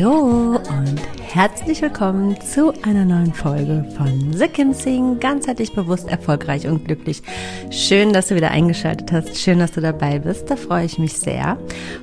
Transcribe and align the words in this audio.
Hallo 0.00 0.56
und 0.56 0.98
herzlich 1.20 1.82
willkommen 1.82 2.40
zu 2.40 2.72
einer 2.84 3.04
neuen 3.04 3.34
Folge 3.34 3.84
von 3.98 4.32
The 4.32 4.48
Kim 4.48 4.72
Sing, 4.72 5.20
ganzheitlich 5.20 5.74
bewusst, 5.74 6.08
erfolgreich 6.08 6.66
und 6.66 6.86
glücklich. 6.86 7.22
Schön, 7.70 8.14
dass 8.14 8.28
du 8.28 8.34
wieder 8.34 8.50
eingeschaltet 8.50 9.12
hast. 9.12 9.36
Schön, 9.36 9.58
dass 9.58 9.72
du 9.72 9.82
dabei 9.82 10.18
bist. 10.18 10.48
Da 10.50 10.56
freue 10.56 10.86
ich 10.86 10.98
mich 10.98 11.18
sehr. 11.18 11.58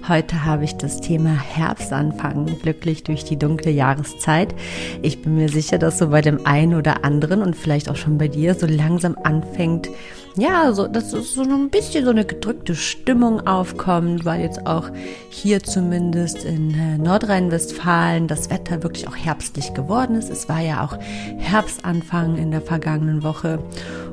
Heute 0.07 0.45
habe 0.45 0.63
ich 0.63 0.75
das 0.77 1.01
Thema 1.01 1.31
Herbstanfang, 1.31 2.59
glücklich 2.61 3.01
durch 3.01 3.23
die 3.23 3.39
dunkle 3.39 3.71
Jahreszeit. 3.71 4.53
Ich 5.01 5.23
bin 5.23 5.33
mir 5.33 5.49
sicher, 5.49 5.79
dass 5.79 5.97
so 5.97 6.09
bei 6.09 6.21
dem 6.21 6.45
einen 6.45 6.75
oder 6.75 7.03
anderen 7.03 7.41
und 7.41 7.55
vielleicht 7.55 7.89
auch 7.89 7.95
schon 7.95 8.19
bei 8.19 8.27
dir 8.27 8.53
so 8.53 8.67
langsam 8.67 9.17
anfängt, 9.23 9.89
ja, 10.37 10.71
so, 10.71 10.87
dass 10.87 11.11
so 11.11 11.41
ein 11.41 11.69
bisschen 11.69 12.05
so 12.05 12.11
eine 12.11 12.23
gedrückte 12.23 12.75
Stimmung 12.75 13.45
aufkommt, 13.47 14.23
weil 14.23 14.41
jetzt 14.41 14.67
auch 14.67 14.89
hier 15.29 15.63
zumindest 15.63 16.45
in 16.45 16.73
äh, 16.73 16.97
Nordrhein-Westfalen 16.97 18.27
das 18.27 18.49
Wetter 18.49 18.83
wirklich 18.83 19.07
auch 19.07 19.15
herbstlich 19.15 19.73
geworden 19.73 20.15
ist. 20.15 20.29
Es 20.29 20.47
war 20.47 20.61
ja 20.61 20.85
auch 20.85 20.97
Herbstanfang 21.37 22.37
in 22.37 22.51
der 22.51 22.61
vergangenen 22.61 23.23
Woche 23.23 23.59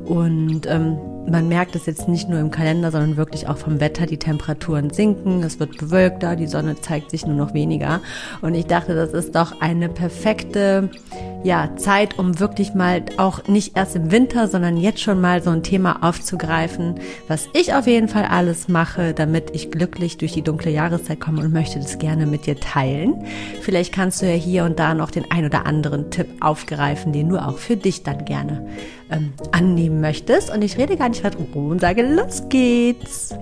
und 0.07 0.67
ähm, 0.67 0.99
man 1.27 1.49
merkt 1.49 1.75
es 1.75 1.87
jetzt 1.87 2.09
nicht 2.09 2.29
nur 2.29 2.39
im 2.39 2.51
Kalender, 2.51 2.91
sondern 2.91 3.17
wirklich 3.17 3.49
auch 3.49 3.57
vom 3.57 3.81
Wetter. 3.81 4.07
Die 4.07 4.19
Temperaturen 4.19 4.91
sinken, 4.91 5.43
es 5.43 5.59
wird 5.59 5.79
bewölkter, 5.79 6.37
die 6.37 6.47
Sonne 6.47 6.77
zeigt 6.81 7.11
sich 7.11 7.27
nur 7.27 7.35
noch 7.35 7.55
weniger. 7.55 8.01
Und 8.43 8.55
ich 8.55 8.67
dachte, 8.67 8.95
das 8.95 9.13
ist 9.13 9.35
doch 9.35 9.61
eine 9.61 9.89
perfekte 9.89 10.91
ja, 11.45 11.77
Zeit, 11.77 12.19
um 12.19 12.41
wirklich 12.41 12.73
mal 12.73 13.03
auch 13.19 13.47
nicht 13.47 13.77
erst 13.77 13.95
im 13.97 14.11
Winter, 14.11 14.49
sondern 14.49 14.79
jetzt 14.79 15.01
schon 15.01 15.21
mal 15.21 15.43
so 15.43 15.51
ein 15.51 15.63
Thema 15.63 16.03
aufzugreifen, 16.03 16.95
was 17.29 17.49
ich 17.53 17.75
auf 17.75 17.87
jeden 17.87 18.09
Fall 18.09 18.25
alles 18.25 18.67
mache, 18.69 19.13
damit 19.13 19.51
ich 19.53 19.71
glücklich 19.71 20.17
durch 20.17 20.33
die 20.33 20.41
dunkle 20.41 20.71
Jahreszeit 20.71 21.21
komme 21.21 21.43
und 21.43 21.53
möchte 21.53 21.79
das 21.79 21.99
gerne 21.99 22.25
mit 22.25 22.47
dir 22.47 22.59
teilen. 22.59 23.27
Vielleicht 23.61 23.93
kannst 23.93 24.23
du 24.23 24.27
ja 24.27 24.33
hier 24.33 24.65
und 24.65 24.79
da 24.79 24.95
noch 24.95 25.11
den 25.11 25.31
ein 25.31 25.45
oder 25.45 25.67
anderen 25.67 26.11
Tipp 26.11 26.29
aufgreifen, 26.41 27.13
den 27.13 27.29
du 27.29 27.37
auch 27.37 27.59
für 27.59 27.77
dich 27.77 28.03
dann 28.03 28.25
gerne 28.25 28.67
ähm, 29.11 29.35
annehmen 29.53 30.01
möchtest. 30.01 30.51
Und 30.51 30.63
ich 30.63 30.79
rede 30.79 30.97
gar 30.97 31.11
nicht 31.11 31.25
weiter 31.25 31.39
rum 31.55 31.73
und 31.73 31.81
sage, 31.83 32.03
los 32.03 32.45
geht's! 32.49 33.35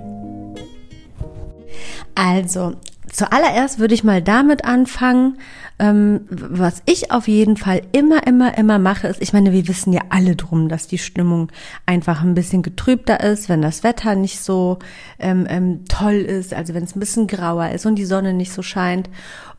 Also, 2.17 2.75
zuallererst 3.12 3.79
würde 3.79 3.95
ich 3.95 4.03
mal 4.03 4.21
damit 4.21 4.65
anfangen, 4.65 5.39
ähm, 5.82 6.20
was 6.31 6.81
ich 6.87 7.10
auf 7.10 7.26
jeden 7.26 7.56
Fall 7.56 7.82
immer, 7.91 8.25
immer, 8.25 8.56
immer 8.56 8.78
mache, 8.78 9.09
ist, 9.09 9.20
ich 9.20 9.32
meine, 9.32 9.50
wir 9.50 9.66
wissen 9.66 9.93
ja 9.93 10.03
alle 10.10 10.37
drum, 10.37 10.69
dass 10.69 10.87
die 10.87 10.98
Stimmung 10.98 11.50
einfach 11.87 12.22
ein 12.22 12.34
bisschen 12.34 12.62
getrübter 12.62 13.19
ist, 13.19 13.48
wenn 13.48 13.62
das 13.62 13.82
Wetter 13.82 14.15
nicht 14.15 14.38
so 14.38 14.78
ähm, 15.19 15.44
ähm, 15.50 15.84
toll 15.88 16.15
ist, 16.15 16.54
also 16.54 16.72
wenn 16.75 16.84
es 16.84 16.94
ein 16.94 17.00
bisschen 17.00 17.26
grauer 17.26 17.70
ist 17.70 17.84
und 17.84 17.97
die 17.97 18.04
Sonne 18.04 18.32
nicht 18.32 18.53
so 18.53 18.62
scheint. 18.62 19.10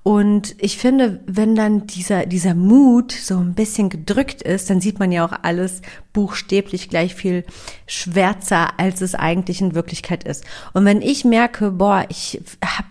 Und 0.01 0.56
ich 0.59 0.78
finde, 0.78 1.19
wenn 1.28 1.56
dann 1.56 1.88
dieser, 1.88 2.25
dieser 2.25 2.55
Mut 2.55 3.11
so 3.11 3.38
ein 3.38 3.53
bisschen 3.53 3.90
gedrückt 3.90 4.41
ist, 4.41 4.69
dann 4.69 4.79
sieht 4.79 5.00
man 5.00 5.11
ja 5.11 5.25
auch 5.25 5.34
alles 5.41 5.81
buchstäblich 6.13 6.88
gleich 6.88 7.16
viel 7.16 7.44
schwärzer, 7.85 8.79
als 8.79 9.01
es 9.01 9.13
eigentlich 9.13 9.59
in 9.59 9.75
Wirklichkeit 9.75 10.23
ist. 10.23 10.45
Und 10.72 10.85
wenn 10.85 11.01
ich 11.01 11.25
merke, 11.25 11.72
boah, 11.72 12.05
ich 12.07 12.41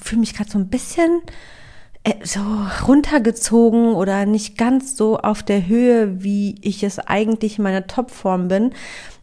fühle 0.03 0.21
mich 0.21 0.35
gerade 0.35 0.51
so 0.51 0.59
ein 0.59 0.69
bisschen 0.69 1.23
so 2.25 2.41
runtergezogen 2.87 3.95
oder 3.95 4.27
nicht 4.27 4.59
ganz 4.59 4.97
so 4.97 5.19
auf 5.19 5.43
der 5.43 5.67
Höhe, 5.69 6.23
wie 6.23 6.57
ich 6.61 6.83
es 6.83 6.99
eigentlich 6.99 7.59
in 7.59 7.65
meiner 7.65 7.87
Topform 7.87 8.49
bin, 8.49 8.73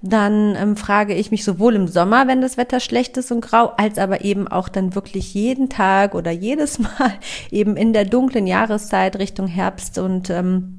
dann 0.01 0.55
ähm, 0.55 0.77
frage 0.77 1.13
ich 1.13 1.29
mich 1.29 1.43
sowohl 1.43 1.75
im 1.75 1.89
Sommer, 1.89 2.27
wenn 2.27 2.39
das 2.39 2.55
Wetter 2.55 2.79
schlecht 2.79 3.17
ist 3.17 3.33
und 3.33 3.41
grau, 3.41 3.73
als 3.75 3.97
aber 3.97 4.23
eben 4.23 4.47
auch 4.47 4.69
dann 4.69 4.95
wirklich 4.95 5.33
jeden 5.33 5.69
Tag 5.69 6.15
oder 6.15 6.31
jedes 6.31 6.79
Mal 6.79 7.13
eben 7.51 7.75
in 7.75 7.91
der 7.91 8.05
dunklen 8.05 8.47
Jahreszeit 8.47 9.19
Richtung 9.19 9.47
Herbst 9.47 9.97
und 9.97 10.29
ähm, 10.29 10.78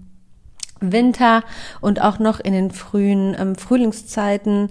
Winter 0.81 1.45
und 1.81 2.01
auch 2.01 2.19
noch 2.19 2.41
in 2.41 2.53
den 2.53 2.71
frühen 2.71 3.37
ähm, 3.39 3.55
Frühlingszeiten, 3.57 4.71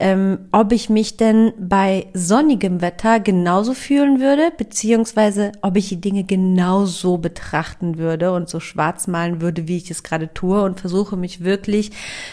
ähm, 0.00 0.48
ob 0.50 0.72
ich 0.72 0.88
mich 0.88 1.18
denn 1.18 1.52
bei 1.58 2.06
sonnigem 2.14 2.80
Wetter 2.80 3.20
genauso 3.20 3.74
fühlen 3.74 4.18
würde, 4.18 4.50
beziehungsweise 4.56 5.52
ob 5.60 5.76
ich 5.76 5.90
die 5.90 6.00
Dinge 6.00 6.24
genauso 6.24 7.18
betrachten 7.18 7.98
würde 7.98 8.32
und 8.32 8.48
so 8.48 8.60
schwarz 8.60 9.06
malen 9.06 9.42
würde, 9.42 9.68
wie 9.68 9.76
ich 9.76 9.90
es 9.90 10.02
gerade 10.02 10.32
tue 10.32 10.62
und 10.62 10.80
versuche 10.80 11.18
mich 11.18 11.44
wirklich 11.44 11.90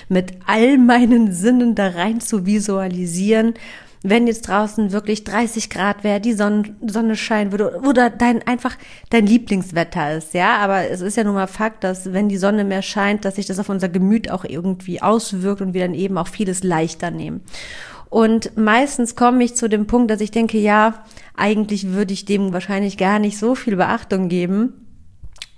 mit 0.07 0.31
all 0.45 0.77
meinen 0.77 1.33
Sinnen 1.33 1.75
da 1.75 1.89
rein 1.89 2.21
zu 2.21 2.45
visualisieren 2.45 3.53
wenn 4.03 4.27
jetzt 4.27 4.47
draußen 4.47 4.91
wirklich 4.91 5.23
30 5.23 5.69
Grad 5.69 6.03
wäre, 6.03 6.19
die 6.19 6.33
Sonne, 6.33 6.75
Sonne 6.85 7.15
scheinen 7.15 7.51
würde 7.51 7.81
oder 7.81 8.09
dein 8.09 8.45
einfach 8.47 8.75
dein 9.09 9.25
Lieblingswetter 9.25 10.17
ist, 10.17 10.33
ja. 10.33 10.57
Aber 10.57 10.89
es 10.89 11.01
ist 11.01 11.17
ja 11.17 11.23
nun 11.23 11.33
mal 11.33 11.47
Fakt, 11.47 11.83
dass 11.83 12.13
wenn 12.13 12.29
die 12.29 12.37
Sonne 12.37 12.63
mehr 12.63 12.81
scheint, 12.81 13.25
dass 13.25 13.35
sich 13.35 13.45
das 13.45 13.59
auf 13.59 13.69
unser 13.69 13.89
Gemüt 13.89 14.31
auch 14.31 14.43
irgendwie 14.43 15.01
auswirkt 15.01 15.61
und 15.61 15.73
wir 15.73 15.81
dann 15.81 15.95
eben 15.95 16.17
auch 16.17 16.27
vieles 16.27 16.63
leichter 16.63 17.11
nehmen. 17.11 17.41
Und 18.09 18.55
meistens 18.55 19.15
komme 19.15 19.43
ich 19.43 19.55
zu 19.55 19.67
dem 19.67 19.85
Punkt, 19.85 20.09
dass 20.09 20.21
ich 20.21 20.31
denke, 20.31 20.57
ja, 20.57 21.03
eigentlich 21.35 21.91
würde 21.91 22.13
ich 22.13 22.25
dem 22.25 22.53
wahrscheinlich 22.53 22.97
gar 22.97 23.19
nicht 23.19 23.37
so 23.37 23.53
viel 23.53 23.75
Beachtung 23.75 24.29
geben 24.29 24.86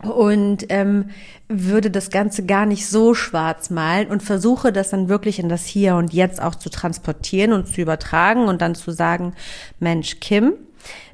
und 0.04 0.66
ähm, 0.70 1.10
würde 1.50 1.92
das 1.92 2.10
Ganze 2.10 2.46
gar 2.46 2.66
nicht 2.66 2.88
so 2.88 3.14
schwarz 3.14 3.70
malen 3.70 4.08
und 4.08 4.24
versuche 4.24 4.72
das 4.72 4.90
dann 4.90 5.10
wirklich 5.10 5.40
in 5.40 5.50
das 5.50 5.66
Hier 5.66 5.96
und 5.96 6.14
Jetzt 6.14 6.42
auch 6.42 6.56
zu 6.56 6.70
transportieren 6.70 7.54
und 7.54 7.68
zu 7.68 7.82
übertragen 7.82 8.48
und 8.48 8.62
dann 8.62 8.76
zu 8.76 8.92
sagen, 8.92 9.34
Mensch, 9.80 10.20
Kim, 10.20 10.54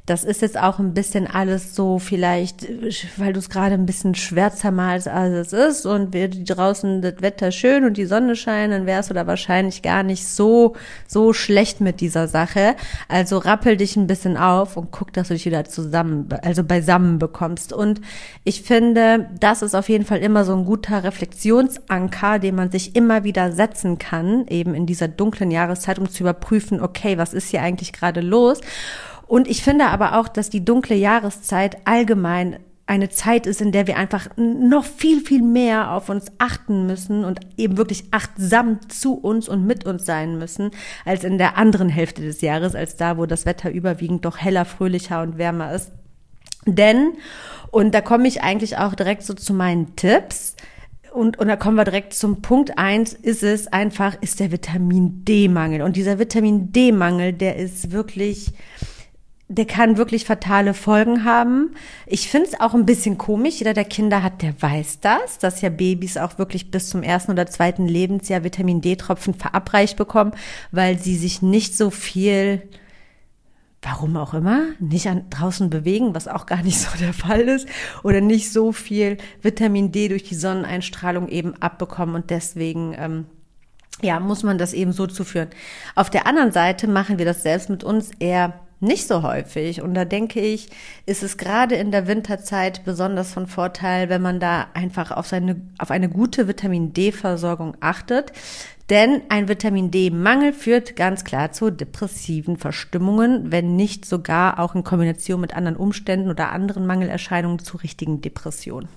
das 0.05 0.23
ist 0.23 0.43
jetzt 0.43 0.59
auch 0.59 0.77
ein 0.77 0.93
bisschen 0.93 1.25
alles 1.25 1.75
so 1.75 1.97
vielleicht, 1.97 2.67
weil 3.17 3.33
du 3.33 3.39
es 3.39 3.49
gerade 3.49 3.73
ein 3.73 3.87
bisschen 3.87 4.13
schwärzer 4.13 4.69
malst, 4.69 5.07
als 5.07 5.51
es 5.51 5.53
ist 5.53 5.85
und 5.87 6.13
wir 6.13 6.29
draußen 6.29 7.01
das 7.01 7.21
Wetter 7.21 7.51
schön 7.51 7.85
und 7.85 7.97
die 7.97 8.05
Sonne 8.05 8.35
scheint, 8.35 8.71
dann 8.71 8.85
wärst 8.85 9.09
du 9.09 9.15
da 9.15 9.25
wahrscheinlich 9.25 9.81
gar 9.81 10.03
nicht 10.03 10.27
so, 10.27 10.75
so 11.07 11.33
schlecht 11.33 11.81
mit 11.81 12.01
dieser 12.01 12.27
Sache. 12.27 12.75
Also 13.07 13.39
rappel 13.39 13.77
dich 13.77 13.95
ein 13.95 14.05
bisschen 14.05 14.37
auf 14.37 14.77
und 14.77 14.91
guck, 14.91 15.11
dass 15.11 15.29
du 15.29 15.33
dich 15.33 15.45
wieder 15.47 15.65
zusammen, 15.65 16.29
also 16.43 16.63
beisammen 16.63 17.17
bekommst. 17.17 17.73
Und 17.73 17.99
ich 18.43 18.61
finde, 18.61 19.29
das 19.39 19.63
ist 19.63 19.73
auf 19.73 19.89
jeden 19.89 20.05
Fall 20.05 20.19
immer 20.19 20.45
so 20.45 20.55
ein 20.55 20.65
guter 20.65 21.03
Reflexionsanker, 21.03 22.37
den 22.37 22.53
man 22.53 22.69
sich 22.69 22.95
immer 22.95 23.23
wieder 23.23 23.51
setzen 23.51 23.97
kann, 23.97 24.45
eben 24.49 24.75
in 24.75 24.85
dieser 24.85 25.07
dunklen 25.07 25.49
Jahreszeit, 25.49 25.97
um 25.97 26.07
zu 26.07 26.21
überprüfen, 26.21 26.79
okay, 26.79 27.17
was 27.17 27.33
ist 27.33 27.49
hier 27.49 27.63
eigentlich 27.63 27.91
gerade 27.91 28.21
los? 28.21 28.61
Und 29.27 29.47
ich 29.47 29.63
finde 29.63 29.85
aber 29.87 30.19
auch, 30.19 30.27
dass 30.27 30.49
die 30.49 30.63
dunkle 30.63 30.95
Jahreszeit 30.95 31.77
allgemein 31.85 32.59
eine 32.87 33.09
Zeit 33.09 33.47
ist, 33.47 33.61
in 33.61 33.71
der 33.71 33.87
wir 33.87 33.97
einfach 33.97 34.29
noch 34.37 34.85
viel, 34.85 35.19
viel 35.19 35.41
mehr 35.41 35.91
auf 35.91 36.09
uns 36.09 36.27
achten 36.37 36.85
müssen 36.85 37.25
und 37.25 37.39
eben 37.57 37.77
wirklich 37.77 38.05
achtsam 38.11 38.79
zu 38.89 39.15
uns 39.15 39.49
und 39.49 39.65
mit 39.65 39.85
uns 39.85 40.05
sein 40.05 40.37
müssen, 40.37 40.69
als 41.03 41.23
in 41.23 41.39
der 41.39 41.57
anderen 41.57 41.89
Hälfte 41.89 42.21
des 42.21 42.41
Jahres, 42.41 42.75
als 42.75 42.95
da, 42.95 43.17
wo 43.17 43.25
das 43.25 43.47
Wetter 43.47 43.71
überwiegend 43.71 44.23
doch 44.23 44.37
heller, 44.37 44.65
fröhlicher 44.65 45.23
und 45.23 45.39
wärmer 45.39 45.73
ist. 45.73 45.91
Denn, 46.67 47.13
und 47.71 47.93
da 47.95 48.01
komme 48.01 48.27
ich 48.27 48.43
eigentlich 48.43 48.77
auch 48.77 48.93
direkt 48.93 49.23
so 49.23 49.33
zu 49.33 49.53
meinen 49.53 49.95
Tipps, 49.95 50.55
und, 51.11 51.39
und 51.39 51.47
da 51.47 51.55
kommen 51.55 51.77
wir 51.77 51.85
direkt 51.85 52.13
zum 52.13 52.41
Punkt 52.41 52.77
eins, 52.77 53.13
ist 53.13 53.41
es 53.41 53.67
einfach, 53.67 54.21
ist 54.21 54.41
der 54.41 54.51
Vitamin 54.51 55.23
D-Mangel. 55.23 55.81
Und 55.81 55.95
dieser 55.95 56.19
Vitamin 56.19 56.73
D-Mangel, 56.73 57.31
der 57.31 57.55
ist 57.55 57.91
wirklich, 57.91 58.51
der 59.47 59.65
kann 59.65 59.97
wirklich 59.97 60.25
fatale 60.25 60.73
Folgen 60.73 61.23
haben. 61.23 61.75
Ich 62.07 62.29
finde 62.29 62.49
es 62.49 62.59
auch 62.59 62.73
ein 62.73 62.85
bisschen 62.85 63.19
komisch. 63.19 63.59
Jeder, 63.59 63.73
der 63.73 63.85
Kinder 63.85 64.23
hat, 64.23 64.41
der 64.41 64.59
weiß 64.59 65.01
das, 65.01 65.37
dass 65.37 65.61
ja 65.61 65.69
Babys 65.69 66.17
auch 66.17 66.39
wirklich 66.39 66.71
bis 66.71 66.89
zum 66.89 67.03
ersten 67.03 67.31
oder 67.31 67.45
zweiten 67.45 67.87
Lebensjahr 67.87 68.43
Vitamin 68.43 68.81
D-Tropfen 68.81 69.35
verabreicht 69.35 69.97
bekommen, 69.97 70.31
weil 70.71 70.97
sie 70.97 71.15
sich 71.15 71.43
nicht 71.43 71.77
so 71.77 71.91
viel, 71.91 72.63
warum 73.83 74.17
auch 74.17 74.33
immer, 74.33 74.63
nicht 74.79 75.07
an, 75.07 75.29
draußen 75.29 75.69
bewegen, 75.69 76.15
was 76.15 76.27
auch 76.27 76.47
gar 76.47 76.63
nicht 76.63 76.79
so 76.79 76.97
der 76.97 77.13
Fall 77.13 77.41
ist, 77.41 77.67
oder 78.01 78.21
nicht 78.21 78.51
so 78.51 78.71
viel 78.71 79.17
Vitamin 79.43 79.91
D 79.91 80.07
durch 80.07 80.23
die 80.23 80.35
Sonneneinstrahlung 80.35 81.27
eben 81.29 81.53
abbekommen 81.61 82.15
und 82.15 82.31
deswegen 82.31 82.95
ähm, 82.97 83.25
ja, 84.01 84.19
muss 84.19 84.41
man 84.41 84.57
das 84.57 84.73
eben 84.73 84.91
so 84.91 85.05
zuführen. 85.05 85.49
Auf 85.93 86.09
der 86.09 86.25
anderen 86.25 86.51
Seite 86.51 86.87
machen 86.87 87.19
wir 87.19 87.25
das 87.25 87.43
selbst 87.43 87.69
mit 87.69 87.83
uns 87.83 88.09
eher 88.19 88.64
nicht 88.85 89.07
so 89.07 89.23
häufig. 89.23 89.81
Und 89.81 89.93
da 89.93 90.05
denke 90.05 90.39
ich, 90.39 90.69
ist 91.05 91.23
es 91.23 91.37
gerade 91.37 91.75
in 91.75 91.91
der 91.91 92.07
Winterzeit 92.07 92.85
besonders 92.85 93.33
von 93.33 93.47
Vorteil, 93.47 94.09
wenn 94.09 94.21
man 94.21 94.39
da 94.39 94.67
einfach 94.73 95.11
auf 95.11 95.27
seine, 95.27 95.61
auf 95.77 95.91
eine 95.91 96.09
gute 96.09 96.47
Vitamin 96.47 96.93
D-Versorgung 96.93 97.75
achtet. 97.81 98.31
Denn 98.89 99.23
ein 99.29 99.47
Vitamin 99.47 99.89
D-Mangel 99.89 100.53
führt 100.53 100.95
ganz 100.95 101.23
klar 101.23 101.51
zu 101.51 101.71
depressiven 101.71 102.57
Verstimmungen, 102.57 103.51
wenn 103.51 103.75
nicht 103.75 104.05
sogar 104.05 104.59
auch 104.59 104.75
in 104.75 104.83
Kombination 104.83 105.41
mit 105.41 105.55
anderen 105.55 105.75
Umständen 105.75 106.29
oder 106.29 106.51
anderen 106.51 106.85
Mangelerscheinungen 106.85 107.59
zu 107.59 107.77
richtigen 107.77 108.21
Depressionen. 108.21 108.87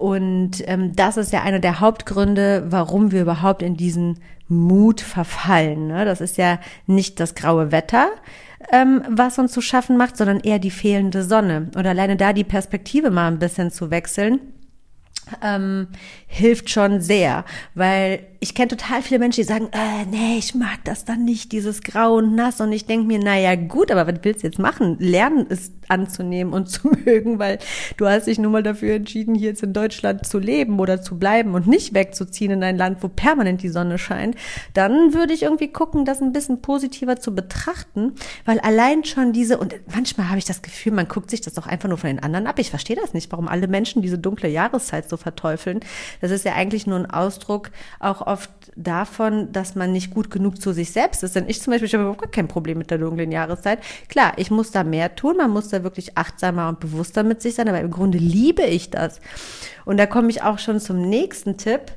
Und 0.00 0.66
ähm, 0.66 0.96
das 0.96 1.18
ist 1.18 1.30
ja 1.30 1.42
einer 1.42 1.58
der 1.58 1.78
Hauptgründe, 1.78 2.64
warum 2.70 3.12
wir 3.12 3.20
überhaupt 3.20 3.60
in 3.60 3.76
diesen 3.76 4.18
Mut 4.48 5.02
verfallen. 5.02 5.88
Ne? 5.88 6.06
Das 6.06 6.22
ist 6.22 6.38
ja 6.38 6.58
nicht 6.86 7.20
das 7.20 7.34
graue 7.34 7.70
Wetter, 7.70 8.08
ähm, 8.72 9.02
was 9.10 9.38
uns 9.38 9.52
zu 9.52 9.60
schaffen 9.60 9.98
macht, 9.98 10.16
sondern 10.16 10.40
eher 10.40 10.58
die 10.58 10.70
fehlende 10.70 11.22
Sonne. 11.22 11.70
Oder 11.76 11.90
alleine 11.90 12.16
da 12.16 12.32
die 12.32 12.44
Perspektive 12.44 13.10
mal 13.10 13.28
ein 13.28 13.38
bisschen 13.38 13.70
zu 13.70 13.90
wechseln. 13.90 14.40
Ähm, 15.44 15.88
hilft 16.32 16.70
schon 16.70 17.00
sehr, 17.00 17.44
weil 17.74 18.20
ich 18.42 18.54
kenne 18.54 18.68
total 18.68 19.02
viele 19.02 19.18
Menschen, 19.18 19.42
die 19.42 19.46
sagen, 19.46 19.68
äh, 19.72 20.06
nee, 20.10 20.38
ich 20.38 20.54
mag 20.54 20.78
das 20.84 21.04
dann 21.04 21.26
nicht, 21.26 21.52
dieses 21.52 21.82
Grau 21.82 22.14
und 22.14 22.34
Nass. 22.34 22.60
Und 22.62 22.72
ich 22.72 22.86
denke 22.86 23.06
mir, 23.06 23.18
naja, 23.18 23.54
gut, 23.54 23.90
aber 23.90 24.06
was 24.06 24.20
willst 24.22 24.42
du 24.42 24.46
jetzt 24.46 24.58
machen? 24.58 24.96
Lernen 24.98 25.46
es 25.50 25.72
anzunehmen 25.88 26.54
und 26.54 26.66
zu 26.70 26.88
mögen, 26.88 27.38
weil 27.38 27.58
du 27.98 28.06
hast 28.06 28.28
dich 28.28 28.38
nun 28.38 28.52
mal 28.52 28.62
dafür 28.62 28.94
entschieden, 28.94 29.34
hier 29.34 29.50
jetzt 29.50 29.62
in 29.62 29.74
Deutschland 29.74 30.26
zu 30.26 30.38
leben 30.38 30.80
oder 30.80 31.02
zu 31.02 31.18
bleiben 31.18 31.54
und 31.54 31.66
nicht 31.66 31.92
wegzuziehen 31.92 32.52
in 32.52 32.62
ein 32.62 32.78
Land, 32.78 33.02
wo 33.02 33.08
permanent 33.08 33.62
die 33.62 33.68
Sonne 33.68 33.98
scheint. 33.98 34.36
Dann 34.72 35.12
würde 35.12 35.34
ich 35.34 35.42
irgendwie 35.42 35.68
gucken, 35.68 36.06
das 36.06 36.22
ein 36.22 36.32
bisschen 36.32 36.62
positiver 36.62 37.16
zu 37.16 37.34
betrachten, 37.34 38.12
weil 38.46 38.58
allein 38.60 39.04
schon 39.04 39.34
diese, 39.34 39.58
und 39.58 39.74
manchmal 39.92 40.30
habe 40.30 40.38
ich 40.38 40.46
das 40.46 40.62
Gefühl, 40.62 40.92
man 40.92 41.08
guckt 41.08 41.28
sich 41.28 41.42
das 41.42 41.54
doch 41.54 41.66
einfach 41.66 41.90
nur 41.90 41.98
von 41.98 42.08
den 42.08 42.22
anderen 42.22 42.46
ab. 42.46 42.58
Ich 42.58 42.70
verstehe 42.70 42.96
das 42.96 43.12
nicht, 43.12 43.30
warum 43.32 43.48
alle 43.48 43.68
Menschen 43.68 44.00
diese 44.00 44.18
dunkle 44.18 44.48
Jahreszeit 44.48 45.10
so 45.10 45.18
verteufeln. 45.18 45.80
Das 46.20 46.30
ist 46.30 46.44
ja 46.44 46.54
eigentlich 46.54 46.86
nur 46.86 46.98
ein 46.98 47.10
Ausdruck 47.10 47.70
auch 47.98 48.26
oft 48.26 48.50
davon, 48.76 49.52
dass 49.52 49.74
man 49.74 49.92
nicht 49.92 50.12
gut 50.12 50.30
genug 50.30 50.60
zu 50.60 50.72
sich 50.72 50.92
selbst 50.92 51.22
ist. 51.22 51.36
Denn 51.36 51.48
ich 51.48 51.60
zum 51.60 51.72
Beispiel, 51.72 51.86
ich 51.86 51.94
habe 51.94 52.04
überhaupt 52.04 52.32
kein 52.32 52.48
Problem 52.48 52.78
mit 52.78 52.90
der 52.90 52.98
dunklen 52.98 53.32
Jahreszeit. 53.32 53.80
Klar, 54.08 54.34
ich 54.36 54.50
muss 54.50 54.70
da 54.70 54.84
mehr 54.84 55.16
tun, 55.16 55.36
man 55.36 55.50
muss 55.50 55.68
da 55.68 55.82
wirklich 55.82 56.16
achtsamer 56.16 56.68
und 56.68 56.80
bewusster 56.80 57.22
mit 57.22 57.42
sich 57.42 57.54
sein, 57.54 57.68
aber 57.68 57.80
im 57.80 57.90
Grunde 57.90 58.18
liebe 58.18 58.62
ich 58.62 58.90
das. 58.90 59.20
Und 59.84 59.96
da 59.96 60.06
komme 60.06 60.30
ich 60.30 60.42
auch 60.42 60.58
schon 60.58 60.80
zum 60.80 61.08
nächsten 61.08 61.56
Tipp 61.56 61.92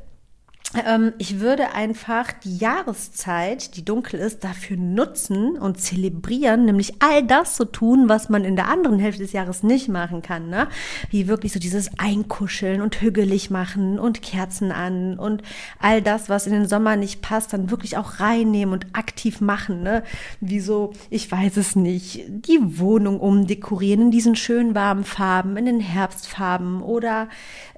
ich 1.20 1.40
würde 1.40 1.74
einfach 1.74 2.32
die 2.32 2.58
Jahreszeit, 2.58 3.76
die 3.78 3.86
dunkel 3.86 4.20
ist, 4.20 4.44
dafür 4.44 4.76
nutzen 4.76 5.58
und 5.58 5.80
zelebrieren, 5.80 6.66
nämlich 6.66 6.96
all 7.00 7.24
das 7.24 7.56
zu 7.56 7.66
tun, 7.66 8.10
was 8.10 8.30
man 8.30 8.44
in 8.44 8.56
der 8.56 8.70
anderen 8.70 8.98
Hälfte 8.98 9.22
des 9.22 9.34
Jahres 9.34 9.62
nicht 9.62 9.88
machen 9.88 10.24
kann, 10.24 10.50
ne? 10.50 10.68
Wie 11.12 11.28
wirklich 11.28 11.54
so 11.54 11.60
dieses 11.60 11.92
Einkuscheln 12.00 12.82
und 12.82 13.02
hügelig 13.02 13.52
machen 13.52 14.00
und 14.00 14.24
Kerzen 14.24 14.72
an 14.72 15.20
und 15.20 15.44
all 15.80 16.02
das, 16.02 16.28
was 16.28 16.48
in 16.48 16.54
den 16.54 16.68
Sommer 16.68 16.96
nicht 16.96 17.22
passt, 17.22 17.54
dann 17.54 17.70
wirklich 17.70 17.96
auch 17.98 18.20
reinnehmen 18.20 18.74
und 18.74 18.88
aktiv 18.94 19.42
machen, 19.42 19.84
ne? 19.84 20.04
Wie 20.40 20.60
so, 20.60 20.94
ich 21.12 21.32
weiß 21.32 21.58
es 21.58 21.76
nicht, 21.76 22.24
die 22.28 22.80
Wohnung 22.80 23.20
umdekorieren 23.20 24.02
in 24.02 24.12
diesen 24.12 24.36
schönen 24.36 24.74
warmen 24.74 25.04
Farben, 25.04 25.56
in 25.56 25.66
den 25.66 25.80
Herbstfarben 25.82 26.82
oder 26.82 27.28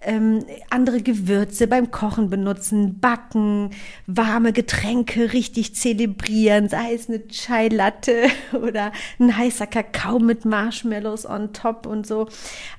ähm, 0.01 0.45
andere 0.69 1.01
Gewürze 1.01 1.67
beim 1.67 1.91
Kochen 1.91 2.29
benutzen, 2.29 2.84
backen, 2.93 3.71
warme 4.07 4.53
Getränke 4.53 5.33
richtig 5.33 5.75
zelebrieren, 5.75 6.69
sei 6.69 6.93
es 6.93 7.09
eine 7.09 7.27
Chai 7.27 7.67
Latte 7.67 8.27
oder 8.53 8.91
ein 9.19 9.35
heißer 9.35 9.67
Kakao 9.67 10.19
mit 10.19 10.45
Marshmallows 10.45 11.25
on 11.25 11.53
top 11.53 11.85
und 11.85 12.07
so. 12.07 12.27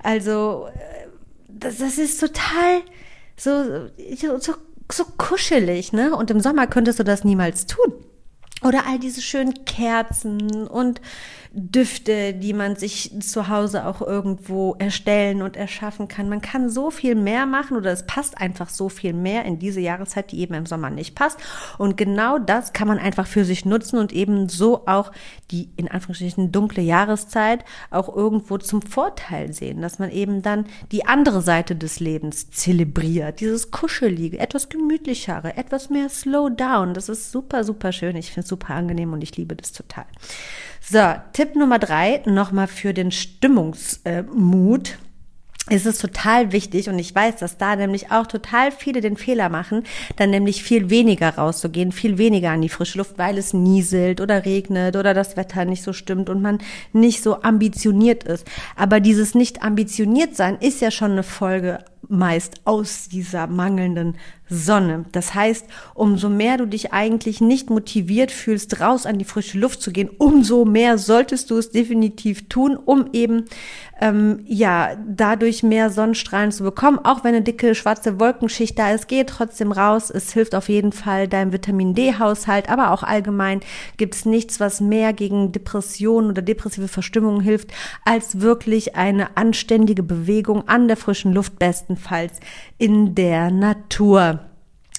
Also 0.02 0.68
äh, 0.74 1.08
das, 1.48 1.78
das 1.78 1.98
ist 1.98 2.20
total 2.20 2.82
so, 3.36 3.88
so, 4.16 4.54
so 4.90 5.04
kuschelig, 5.16 5.92
ne? 5.92 6.16
Und 6.16 6.30
im 6.30 6.40
Sommer 6.40 6.66
könntest 6.66 6.98
du 6.98 7.04
das 7.04 7.24
niemals 7.24 7.66
tun. 7.66 7.92
Oder 8.62 8.86
all 8.86 8.98
diese 8.98 9.20
schönen 9.20 9.64
Kerzen 9.66 10.66
und 10.66 11.00
Düfte, 11.58 12.34
die 12.34 12.52
man 12.52 12.76
sich 12.76 13.12
zu 13.20 13.48
Hause 13.48 13.86
auch 13.86 14.02
irgendwo 14.02 14.74
erstellen 14.78 15.40
und 15.40 15.56
erschaffen 15.56 16.06
kann. 16.06 16.28
Man 16.28 16.42
kann 16.42 16.68
so 16.68 16.90
viel 16.90 17.14
mehr 17.14 17.46
machen 17.46 17.78
oder 17.78 17.92
es 17.92 18.04
passt 18.06 18.36
einfach 18.36 18.68
so 18.68 18.90
viel 18.90 19.14
mehr 19.14 19.46
in 19.46 19.58
diese 19.58 19.80
Jahreszeit, 19.80 20.32
die 20.32 20.40
eben 20.40 20.52
im 20.52 20.66
Sommer 20.66 20.90
nicht 20.90 21.14
passt. 21.14 21.38
Und 21.78 21.96
genau 21.96 22.38
das 22.38 22.74
kann 22.74 22.88
man 22.88 22.98
einfach 22.98 23.26
für 23.26 23.46
sich 23.46 23.64
nutzen 23.64 23.98
und 23.98 24.12
eben 24.12 24.50
so 24.50 24.86
auch 24.86 25.12
die 25.50 25.70
in 25.76 25.90
Anführungsstrichen 25.90 26.52
dunkle 26.52 26.82
Jahreszeit 26.82 27.64
auch 27.90 28.14
irgendwo 28.14 28.58
zum 28.58 28.82
Vorteil 28.82 29.54
sehen, 29.54 29.80
dass 29.80 29.98
man 29.98 30.10
eben 30.10 30.42
dann 30.42 30.66
die 30.92 31.06
andere 31.06 31.40
Seite 31.40 31.74
des 31.74 32.00
Lebens 32.00 32.50
zelebriert, 32.50 33.40
dieses 33.40 33.70
kuschelige, 33.70 34.38
etwas 34.38 34.68
gemütlichere, 34.68 35.56
etwas 35.56 35.88
mehr 35.88 36.10
Slow 36.10 36.50
Down. 36.50 36.92
Das 36.92 37.08
ist 37.08 37.32
super, 37.32 37.64
super 37.64 37.92
schön. 37.92 38.14
Ich 38.16 38.32
finde 38.32 38.42
es 38.42 38.48
super 38.48 38.74
angenehm 38.74 39.14
und 39.14 39.22
ich 39.22 39.38
liebe 39.38 39.56
das 39.56 39.72
total. 39.72 40.04
So, 40.88 41.00
Tipp 41.32 41.56
Nummer 41.56 41.80
drei, 41.80 42.22
nochmal 42.26 42.68
für 42.68 42.94
den 42.94 43.10
Stimmungsmut. 43.10 44.98
ist 45.68 45.84
es 45.84 45.98
total 45.98 46.52
wichtig 46.52 46.88
und 46.88 46.96
ich 47.00 47.12
weiß, 47.12 47.36
dass 47.36 47.58
da 47.58 47.74
nämlich 47.74 48.12
auch 48.12 48.28
total 48.28 48.70
viele 48.70 49.00
den 49.00 49.16
Fehler 49.16 49.48
machen, 49.48 49.82
dann 50.14 50.30
nämlich 50.30 50.62
viel 50.62 50.90
weniger 50.90 51.30
rauszugehen, 51.30 51.90
viel 51.90 52.18
weniger 52.18 52.50
an 52.50 52.62
die 52.62 52.68
frische 52.68 52.98
Luft, 52.98 53.18
weil 53.18 53.36
es 53.36 53.52
nieselt 53.52 54.20
oder 54.20 54.44
regnet 54.44 54.94
oder 54.94 55.12
das 55.12 55.36
Wetter 55.36 55.64
nicht 55.64 55.82
so 55.82 55.92
stimmt 55.92 56.30
und 56.30 56.40
man 56.40 56.58
nicht 56.92 57.20
so 57.20 57.42
ambitioniert 57.42 58.22
ist. 58.22 58.46
Aber 58.76 59.00
dieses 59.00 59.34
nicht 59.34 59.64
ambitioniert 59.64 60.36
sein 60.36 60.56
ist 60.60 60.80
ja 60.80 60.92
schon 60.92 61.12
eine 61.12 61.24
Folge 61.24 61.80
meist 62.08 62.60
aus 62.64 63.08
dieser 63.08 63.46
mangelnden 63.46 64.16
Sonne. 64.48 65.06
Das 65.10 65.34
heißt, 65.34 65.66
umso 65.94 66.28
mehr 66.28 66.56
du 66.56 66.66
dich 66.66 66.92
eigentlich 66.92 67.40
nicht 67.40 67.68
motiviert 67.68 68.30
fühlst, 68.30 68.80
raus 68.80 69.04
an 69.04 69.18
die 69.18 69.24
frische 69.24 69.58
Luft 69.58 69.82
zu 69.82 69.90
gehen, 69.90 70.08
umso 70.18 70.64
mehr 70.64 70.98
solltest 70.98 71.50
du 71.50 71.58
es 71.58 71.70
definitiv 71.70 72.48
tun, 72.48 72.76
um 72.76 73.06
eben 73.12 73.46
ähm, 74.00 74.40
ja 74.46 74.96
dadurch 75.08 75.64
mehr 75.64 75.90
Sonnenstrahlen 75.90 76.52
zu 76.52 76.62
bekommen. 76.62 77.00
Auch 77.02 77.24
wenn 77.24 77.34
eine 77.34 77.42
dicke 77.42 77.74
schwarze 77.74 78.20
Wolkenschicht 78.20 78.78
da 78.78 78.92
ist, 78.92 79.08
geh 79.08 79.24
trotzdem 79.24 79.72
raus. 79.72 80.10
Es 80.10 80.32
hilft 80.32 80.54
auf 80.54 80.68
jeden 80.68 80.92
Fall 80.92 81.26
deinem 81.26 81.52
Vitamin 81.52 81.94
D-Haushalt, 81.94 82.68
aber 82.68 82.92
auch 82.92 83.02
allgemein 83.02 83.60
gibt 83.96 84.14
es 84.14 84.26
nichts, 84.26 84.60
was 84.60 84.80
mehr 84.80 85.12
gegen 85.12 85.50
Depressionen 85.50 86.30
oder 86.30 86.42
depressive 86.42 86.88
Verstimmungen 86.88 87.40
hilft, 87.40 87.72
als 88.04 88.40
wirklich 88.40 88.94
eine 88.94 89.36
anständige 89.36 90.04
Bewegung 90.04 90.68
an 90.68 90.86
der 90.86 90.96
frischen 90.96 91.32
Luft 91.32 91.58
besten 91.58 91.95
bestenfalls 91.96 92.40
in 92.78 93.14
der 93.14 93.50
Natur. 93.50 94.40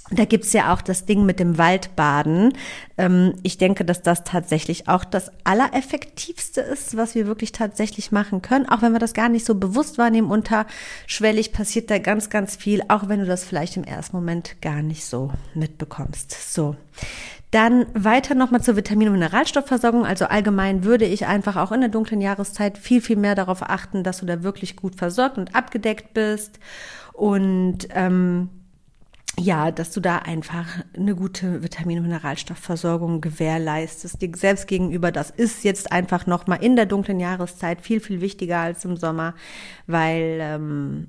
Da 0.09 0.23
gibt's 0.23 0.53
ja 0.53 0.73
auch 0.73 0.81
das 0.81 1.05
Ding 1.05 1.25
mit 1.25 1.37
dem 1.37 1.57
Waldbaden. 1.57 2.53
Ähm, 2.97 3.33
ich 3.43 3.57
denke, 3.57 3.83
dass 3.83 4.01
das 4.01 4.23
tatsächlich 4.23 4.87
auch 4.87 5.03
das 5.03 5.29
Allereffektivste 5.43 6.61
ist, 6.61 6.95
was 6.95 7.13
wir 7.13 7.27
wirklich 7.27 7.51
tatsächlich 7.51 8.13
machen 8.13 8.41
können. 8.41 8.69
Auch 8.69 8.81
wenn 8.81 8.93
wir 8.93 8.99
das 8.99 9.13
gar 9.13 9.27
nicht 9.27 9.45
so 9.45 9.55
bewusst 9.55 9.97
wahrnehmen, 9.97 10.31
unterschwellig 10.31 11.51
passiert 11.51 11.91
da 11.91 11.97
ganz, 11.97 12.29
ganz 12.29 12.55
viel, 12.55 12.83
auch 12.87 13.09
wenn 13.09 13.19
du 13.19 13.25
das 13.25 13.43
vielleicht 13.43 13.75
im 13.75 13.83
ersten 13.83 14.15
Moment 14.15 14.61
gar 14.61 14.81
nicht 14.81 15.03
so 15.03 15.31
mitbekommst. 15.53 16.53
So. 16.53 16.77
Dann 17.57 17.87
weiter 17.95 18.35
nochmal 18.35 18.61
zur 18.61 18.75
Vitamin- 18.75 19.07
und 19.07 19.15
Mineralstoffversorgung. 19.15 20.05
Also 20.05 20.25
allgemein 20.25 20.83
würde 20.83 21.05
ich 21.05 21.25
einfach 21.25 21.55
auch 21.55 21.71
in 21.71 21.79
der 21.79 21.89
dunklen 21.89 22.21
Jahreszeit 22.21 22.77
viel, 22.77 23.01
viel 23.01 23.15
mehr 23.15 23.33
darauf 23.33 23.63
achten, 23.63 24.03
dass 24.03 24.19
du 24.19 24.27
da 24.27 24.43
wirklich 24.43 24.75
gut 24.75 24.93
versorgt 24.95 25.39
und 25.39 25.55
abgedeckt 25.55 26.13
bist. 26.13 26.59
Und 27.13 27.87
ähm, 27.95 28.49
ja, 29.39 29.71
dass 29.71 29.89
du 29.89 30.01
da 30.01 30.19
einfach 30.19 30.67
eine 30.95 31.15
gute 31.15 31.63
Vitamin- 31.63 31.97
und 31.97 32.03
Mineralstoffversorgung 32.03 33.21
gewährleistest. 33.21 34.21
Dir 34.21 34.29
selbst 34.35 34.67
gegenüber, 34.67 35.11
das 35.11 35.31
ist 35.31 35.63
jetzt 35.63 35.91
einfach 35.91 36.27
nochmal 36.27 36.63
in 36.63 36.75
der 36.75 36.85
dunklen 36.85 37.19
Jahreszeit 37.19 37.81
viel, 37.81 38.01
viel 38.01 38.21
wichtiger 38.21 38.59
als 38.59 38.85
im 38.85 38.97
Sommer, 38.97 39.33
weil 39.87 40.37
ähm, 40.41 41.07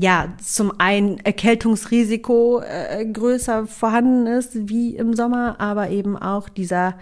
ja, 0.00 0.32
zum 0.42 0.80
einen 0.80 1.18
Erkältungsrisiko 1.18 2.60
äh, 2.60 3.04
größer 3.06 3.66
vorhanden 3.66 4.26
ist 4.26 4.68
wie 4.68 4.96
im 4.96 5.14
Sommer, 5.14 5.56
aber 5.58 5.90
eben 5.90 6.16
auch 6.16 6.48
dieser 6.48 6.96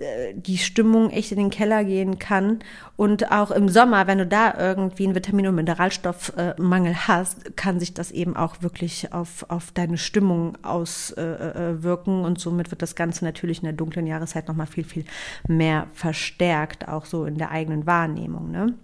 äh, 0.00 0.34
die 0.34 0.58
Stimmung 0.58 1.10
echt 1.10 1.32
in 1.32 1.38
den 1.38 1.50
Keller 1.50 1.84
gehen 1.84 2.18
kann. 2.18 2.60
Und 2.96 3.30
auch 3.30 3.50
im 3.50 3.68
Sommer, 3.68 4.06
wenn 4.06 4.18
du 4.18 4.26
da 4.26 4.54
irgendwie 4.58 5.04
einen 5.04 5.14
Vitamin- 5.14 5.46
und 5.46 5.54
Mineralstoffmangel 5.54 7.06
hast, 7.06 7.56
kann 7.56 7.78
sich 7.78 7.94
das 7.94 8.10
eben 8.10 8.36
auch 8.36 8.62
wirklich 8.62 9.12
auf, 9.12 9.44
auf 9.48 9.72
deine 9.72 9.98
Stimmung 9.98 10.56
auswirken. 10.64 12.20
Äh, 12.20 12.22
äh 12.22 12.26
und 12.26 12.40
somit 12.40 12.70
wird 12.70 12.82
das 12.82 12.94
Ganze 12.94 13.24
natürlich 13.24 13.58
in 13.58 13.64
der 13.64 13.72
dunklen 13.74 14.06
Jahreszeit 14.06 14.48
nochmal 14.48 14.66
viel, 14.66 14.84
viel 14.84 15.04
mehr 15.46 15.86
verstärkt, 15.94 16.88
auch 16.88 17.04
so 17.04 17.24
in 17.26 17.36
der 17.36 17.50
eigenen 17.50 17.86
Wahrnehmung. 17.86 18.50
Ne? 18.50 18.74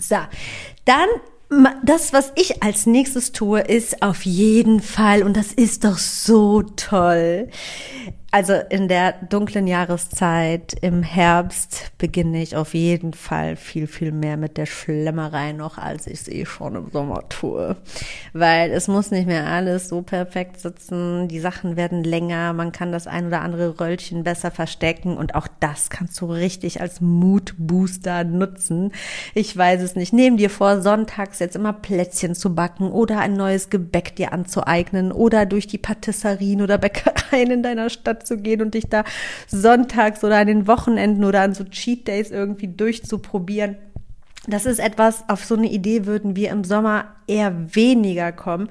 So, 0.00 0.16
dann 0.84 1.08
das, 1.82 2.12
was 2.12 2.32
ich 2.36 2.62
als 2.62 2.86
nächstes 2.86 3.32
tue, 3.32 3.60
ist 3.60 4.02
auf 4.02 4.24
jeden 4.24 4.80
Fall, 4.80 5.22
und 5.22 5.36
das 5.36 5.52
ist 5.52 5.84
doch 5.84 5.98
so 5.98 6.62
toll, 6.62 7.48
also 8.34 8.54
in 8.70 8.88
der 8.88 9.12
dunklen 9.12 9.66
Jahreszeit 9.66 10.74
im 10.80 11.02
Herbst 11.02 11.92
beginne 11.98 12.42
ich 12.42 12.56
auf 12.56 12.72
jeden 12.72 13.12
Fall 13.12 13.56
viel, 13.56 13.86
viel 13.86 14.10
mehr 14.10 14.38
mit 14.38 14.56
der 14.56 14.64
Schlemmerei 14.64 15.52
noch, 15.52 15.76
als 15.76 16.06
ich 16.06 16.22
es 16.22 16.28
eh 16.28 16.46
schon 16.46 16.74
im 16.74 16.90
Sommer 16.90 17.28
tue. 17.28 17.76
Weil 18.32 18.70
es 18.70 18.88
muss 18.88 19.10
nicht 19.10 19.26
mehr 19.26 19.46
alles 19.48 19.90
so 19.90 20.00
perfekt 20.00 20.60
sitzen, 20.60 21.28
die 21.28 21.40
Sachen 21.40 21.76
werden 21.76 22.04
länger, 22.04 22.54
man 22.54 22.72
kann 22.72 22.90
das 22.90 23.06
ein 23.06 23.26
oder 23.26 23.42
andere 23.42 23.78
Röllchen 23.78 24.24
besser 24.24 24.50
verstecken 24.50 25.18
und 25.18 25.34
auch 25.34 25.46
das 25.60 25.90
kannst 25.90 26.18
du 26.22 26.24
richtig 26.24 26.80
als 26.80 27.02
Moodbooster 27.02 28.24
nutzen. 28.24 28.92
Ich 29.34 29.54
weiß 29.54 29.82
es 29.82 29.94
nicht. 29.94 30.14
Nehm 30.14 30.38
dir 30.38 30.48
vor, 30.48 30.80
sonntags 30.80 31.38
jetzt 31.38 31.54
immer 31.54 31.74
Plätzchen 31.74 32.34
zu 32.34 32.54
backen 32.54 32.90
oder 32.90 33.20
ein 33.20 33.34
neues 33.34 33.68
Gebäck 33.68 34.16
dir 34.16 34.32
anzueignen 34.32 35.12
oder 35.12 35.44
durch 35.44 35.66
die 35.66 35.76
Patisserien 35.76 36.62
oder 36.62 36.78
Bäckereien 36.78 37.50
in 37.50 37.62
deiner 37.62 37.90
Stadt 37.90 38.21
zu 38.24 38.38
gehen 38.38 38.62
und 38.62 38.74
dich 38.74 38.88
da 38.88 39.04
sonntags 39.48 40.22
oder 40.24 40.38
an 40.38 40.46
den 40.46 40.66
Wochenenden 40.66 41.24
oder 41.24 41.42
an 41.42 41.54
so 41.54 41.64
Cheat 41.64 42.08
Days 42.08 42.30
irgendwie 42.30 42.68
durchzuprobieren. 42.68 43.76
Das 44.46 44.66
ist 44.66 44.80
etwas, 44.80 45.28
auf 45.28 45.44
so 45.44 45.54
eine 45.54 45.70
Idee 45.70 46.06
würden 46.06 46.34
wir 46.34 46.50
im 46.50 46.64
Sommer 46.64 47.14
eher 47.26 47.74
weniger 47.74 48.32
kommen, 48.32 48.68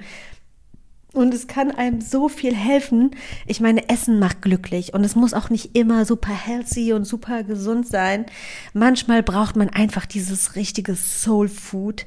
und 1.13 1.33
es 1.33 1.47
kann 1.47 1.71
einem 1.71 1.99
so 1.99 2.29
viel 2.29 2.55
helfen. 2.55 3.11
Ich 3.45 3.59
meine, 3.59 3.89
Essen 3.89 4.17
macht 4.17 4.41
glücklich 4.41 4.93
und 4.93 5.03
es 5.03 5.15
muss 5.15 5.33
auch 5.33 5.49
nicht 5.49 5.75
immer 5.75 6.05
super 6.05 6.31
healthy 6.31 6.93
und 6.93 7.03
super 7.03 7.43
gesund 7.43 7.85
sein. 7.85 8.25
Manchmal 8.73 9.21
braucht 9.21 9.57
man 9.57 9.69
einfach 9.69 10.05
dieses 10.05 10.55
richtige 10.55 10.95
Soul 10.95 11.49
Food. 11.49 12.05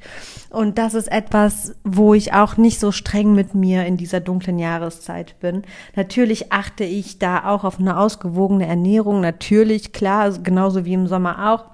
Und 0.49 0.79
das 0.79 0.95
ist 0.95 1.13
etwas, 1.13 1.75
wo 1.85 2.15
ich 2.15 2.33
auch 2.33 2.57
nicht 2.57 2.81
so 2.81 2.93
streng 2.93 3.35
mit 3.35 3.55
mir 3.55 3.85
in 3.85 3.99
dieser 3.99 4.21
dunklen 4.21 4.59
Jahreszeit 4.59 5.39
bin. 5.39 5.65
Natürlich 5.97 6.51
achte 6.51 6.85
ich 6.85 7.19
da 7.19 7.45
auch 7.45 7.65
auf 7.65 7.79
eine 7.79 7.99
ausgewogene 7.99 8.67
Ernährung. 8.67 9.21
Natürlich, 9.21 9.93
klar, 9.93 10.31
genauso 10.43 10.87
wie 10.87 10.95
im 10.95 11.09
Sommer 11.09 11.53
auch. 11.53 11.67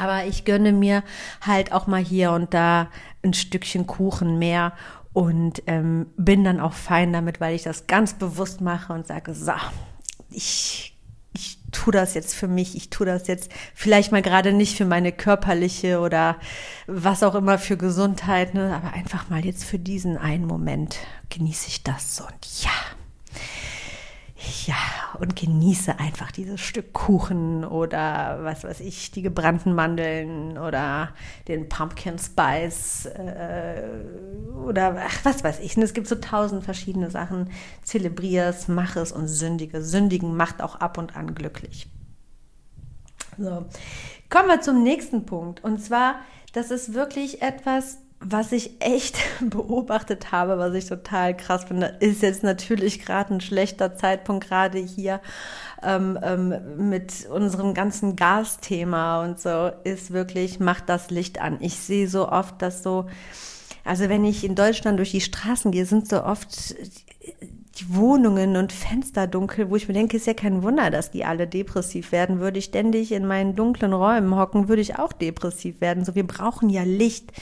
Aber 0.00 0.24
ich 0.24 0.44
gönne 0.44 0.72
mir 0.72 1.02
halt 1.40 1.72
auch 1.72 1.86
mal 1.86 2.02
hier 2.02 2.32
und 2.32 2.54
da 2.54 2.88
ein 3.22 3.34
Stückchen 3.34 3.86
Kuchen 3.86 4.38
mehr 4.38 4.72
und 5.12 5.62
ähm, 5.66 6.06
bin 6.16 6.44
dann 6.44 6.60
auch 6.60 6.72
fein 6.72 7.12
damit, 7.12 7.40
weil 7.40 7.54
ich 7.54 7.62
das 7.62 7.86
ganz 7.86 8.14
bewusst 8.14 8.60
mache 8.60 8.92
und 8.92 9.06
sage, 9.06 9.34
so, 9.34 9.52
ich, 10.30 10.96
ich 11.32 11.58
tue 11.72 11.92
das 11.92 12.14
jetzt 12.14 12.34
für 12.34 12.48
mich, 12.48 12.76
ich 12.76 12.90
tue 12.90 13.06
das 13.06 13.26
jetzt 13.26 13.50
vielleicht 13.74 14.12
mal 14.12 14.22
gerade 14.22 14.52
nicht 14.52 14.76
für 14.76 14.84
meine 14.84 15.12
körperliche 15.12 16.00
oder 16.00 16.36
was 16.86 17.22
auch 17.22 17.34
immer 17.34 17.58
für 17.58 17.76
Gesundheit, 17.76 18.54
ne, 18.54 18.74
aber 18.74 18.92
einfach 18.92 19.28
mal 19.30 19.44
jetzt 19.44 19.64
für 19.64 19.78
diesen 19.78 20.16
einen 20.16 20.46
Moment 20.46 20.98
genieße 21.28 21.68
ich 21.68 21.82
das 21.82 22.20
und 22.20 22.62
ja, 22.62 22.70
ja, 24.66 24.76
und 25.18 25.36
genieße 25.36 25.98
einfach 25.98 26.32
dieses 26.32 26.60
Stück 26.60 26.94
Kuchen 26.94 27.64
oder 27.64 28.38
was 28.42 28.64
weiß 28.64 28.80
ich, 28.80 29.10
die 29.10 29.20
gebrannten 29.20 29.74
Mandeln 29.74 30.56
oder 30.56 31.10
den 31.46 31.68
Pumpkin 31.68 32.18
Spice 32.18 33.06
äh, 33.06 33.82
oder 34.64 34.96
ach, 34.98 35.24
was 35.24 35.44
weiß 35.44 35.60
ich. 35.60 35.76
Und 35.76 35.82
es 35.82 35.92
gibt 35.92 36.06
so 36.06 36.14
tausend 36.14 36.64
verschiedene 36.64 37.10
Sachen. 37.10 37.50
Zelebrier's, 37.82 38.68
mach 38.68 38.96
es 38.96 39.12
und 39.12 39.28
sündige. 39.28 39.82
Sündigen 39.82 40.34
macht 40.34 40.62
auch 40.62 40.76
ab 40.76 40.96
und 40.96 41.16
an 41.16 41.34
glücklich. 41.34 41.88
So, 43.36 43.66
kommen 44.30 44.48
wir 44.48 44.62
zum 44.62 44.82
nächsten 44.82 45.26
Punkt. 45.26 45.62
Und 45.62 45.82
zwar, 45.82 46.16
das 46.54 46.70
ist 46.70 46.94
wirklich 46.94 47.42
etwas, 47.42 47.98
was 48.20 48.52
ich 48.52 48.80
echt 48.80 49.18
beobachtet 49.40 50.30
habe, 50.30 50.58
was 50.58 50.74
ich 50.74 50.86
total 50.86 51.36
krass 51.36 51.64
finde, 51.64 51.96
ist 52.00 52.22
jetzt 52.22 52.42
natürlich 52.42 53.04
gerade 53.04 53.34
ein 53.34 53.40
schlechter 53.40 53.96
Zeitpunkt, 53.96 54.46
gerade 54.46 54.78
hier 54.78 55.20
ähm, 55.82 56.18
ähm, 56.22 56.88
mit 56.90 57.26
unserem 57.30 57.72
ganzen 57.74 58.16
Gasthema 58.16 59.24
und 59.24 59.40
so, 59.40 59.70
ist 59.84 60.12
wirklich, 60.12 60.60
macht 60.60 60.88
das 60.88 61.10
Licht 61.10 61.40
an. 61.40 61.56
Ich 61.60 61.76
sehe 61.76 62.08
so 62.08 62.28
oft, 62.28 62.60
dass 62.60 62.82
so, 62.82 63.06
also 63.84 64.08
wenn 64.10 64.24
ich 64.24 64.44
in 64.44 64.54
Deutschland 64.54 64.98
durch 64.98 65.12
die 65.12 65.22
Straßen 65.22 65.72
gehe, 65.72 65.86
sind 65.86 66.06
so 66.06 66.22
oft 66.22 66.74
die 67.80 67.94
Wohnungen 67.94 68.56
und 68.56 68.72
Fenster 68.72 69.26
dunkel, 69.26 69.70
wo 69.70 69.76
ich 69.76 69.88
mir 69.88 69.94
denke, 69.94 70.18
ist 70.18 70.26
ja 70.26 70.34
kein 70.34 70.62
Wunder, 70.62 70.90
dass 70.90 71.10
die 71.10 71.24
alle 71.24 71.46
depressiv 71.46 72.12
werden. 72.12 72.40
Würde 72.40 72.58
ich 72.58 72.66
ständig 72.66 73.12
in 73.12 73.26
meinen 73.26 73.56
dunklen 73.56 73.94
Räumen 73.94 74.36
hocken, 74.36 74.68
würde 74.68 74.82
ich 74.82 74.98
auch 74.98 75.12
depressiv 75.12 75.80
werden. 75.80 76.04
So, 76.04 76.14
wir 76.14 76.26
brauchen 76.26 76.68
ja 76.68 76.82
Licht. 76.82 77.32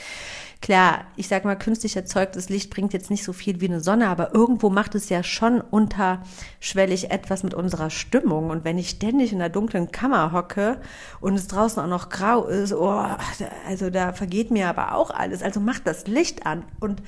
Klar, 0.61 1.05
ich 1.15 1.29
sag 1.29 1.45
mal, 1.45 1.55
künstlich 1.55 1.95
erzeugtes 1.95 2.49
Licht 2.49 2.69
bringt 2.69 2.91
jetzt 2.91 3.09
nicht 3.09 3.23
so 3.23 3.31
viel 3.31 3.61
wie 3.61 3.69
eine 3.69 3.79
Sonne, 3.79 4.09
aber 4.09 4.33
irgendwo 4.33 4.69
macht 4.69 4.93
es 4.93 5.07
ja 5.07 5.23
schon 5.23 5.61
unterschwellig 5.61 7.11
etwas 7.11 7.43
mit 7.43 7.53
unserer 7.53 7.89
Stimmung. 7.89 8.49
Und 8.49 8.65
wenn 8.65 8.77
ich 8.77 8.89
ständig 8.89 9.31
in 9.31 9.39
der 9.39 9.47
dunklen 9.47 9.91
Kammer 9.91 10.33
hocke 10.33 10.81
und 11.21 11.35
es 11.35 11.47
draußen 11.47 11.81
auch 11.81 11.87
noch 11.87 12.09
grau 12.09 12.45
ist, 12.45 12.73
oh, 12.73 13.05
also 13.67 13.89
da 13.89 14.11
vergeht 14.11 14.51
mir 14.51 14.67
aber 14.67 14.95
auch 14.95 15.11
alles. 15.11 15.43
Also 15.43 15.61
macht 15.61 15.87
das 15.87 16.07
Licht 16.07 16.45
an 16.45 16.65
und 16.81 17.01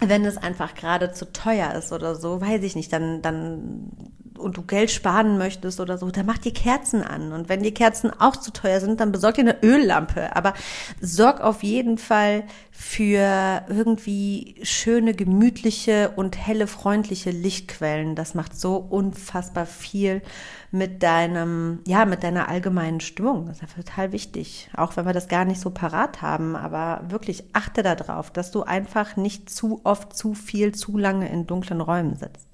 wenn 0.00 0.24
es 0.24 0.36
einfach 0.36 0.74
gerade 0.74 1.12
zu 1.12 1.32
teuer 1.32 1.74
ist 1.74 1.92
oder 1.92 2.14
so, 2.14 2.40
weiß 2.40 2.62
ich 2.62 2.74
nicht, 2.74 2.92
dann, 2.92 3.22
dann 3.22 3.92
und 4.40 4.56
du 4.56 4.62
Geld 4.62 4.90
sparen 4.90 5.38
möchtest 5.38 5.80
oder 5.80 5.98
so, 5.98 6.10
dann 6.10 6.26
mach 6.26 6.38
die 6.38 6.52
Kerzen 6.52 7.02
an. 7.02 7.32
Und 7.32 7.48
wenn 7.48 7.62
die 7.62 7.74
Kerzen 7.74 8.10
auch 8.18 8.36
zu 8.36 8.52
teuer 8.52 8.80
sind, 8.80 9.00
dann 9.00 9.12
besorg 9.12 9.36
dir 9.36 9.42
eine 9.42 9.62
Öllampe. 9.62 10.34
Aber 10.34 10.54
sorg 11.00 11.40
auf 11.40 11.62
jeden 11.62 11.98
Fall 11.98 12.44
für 12.70 13.62
irgendwie 13.68 14.56
schöne, 14.62 15.14
gemütliche 15.14 16.12
und 16.16 16.36
helle, 16.36 16.66
freundliche 16.66 17.30
Lichtquellen. 17.30 18.14
Das 18.14 18.34
macht 18.34 18.58
so 18.58 18.76
unfassbar 18.76 19.66
viel 19.66 20.22
mit 20.70 21.02
deinem, 21.02 21.80
ja, 21.86 22.04
mit 22.04 22.22
deiner 22.22 22.48
allgemeinen 22.48 23.00
Stimmung. 23.00 23.46
Das 23.46 23.60
ist 23.62 23.76
total 23.76 24.12
wichtig. 24.12 24.70
Auch 24.76 24.96
wenn 24.96 25.06
wir 25.06 25.12
das 25.12 25.28
gar 25.28 25.44
nicht 25.44 25.60
so 25.60 25.70
parat 25.70 26.22
haben. 26.22 26.56
Aber 26.56 27.02
wirklich 27.08 27.44
achte 27.52 27.82
darauf, 27.82 28.30
dass 28.30 28.50
du 28.50 28.62
einfach 28.62 29.16
nicht 29.16 29.50
zu 29.50 29.80
oft, 29.84 30.16
zu 30.16 30.34
viel, 30.34 30.74
zu 30.74 30.96
lange 30.96 31.28
in 31.28 31.46
dunklen 31.46 31.80
Räumen 31.80 32.16
sitzt. 32.16 32.49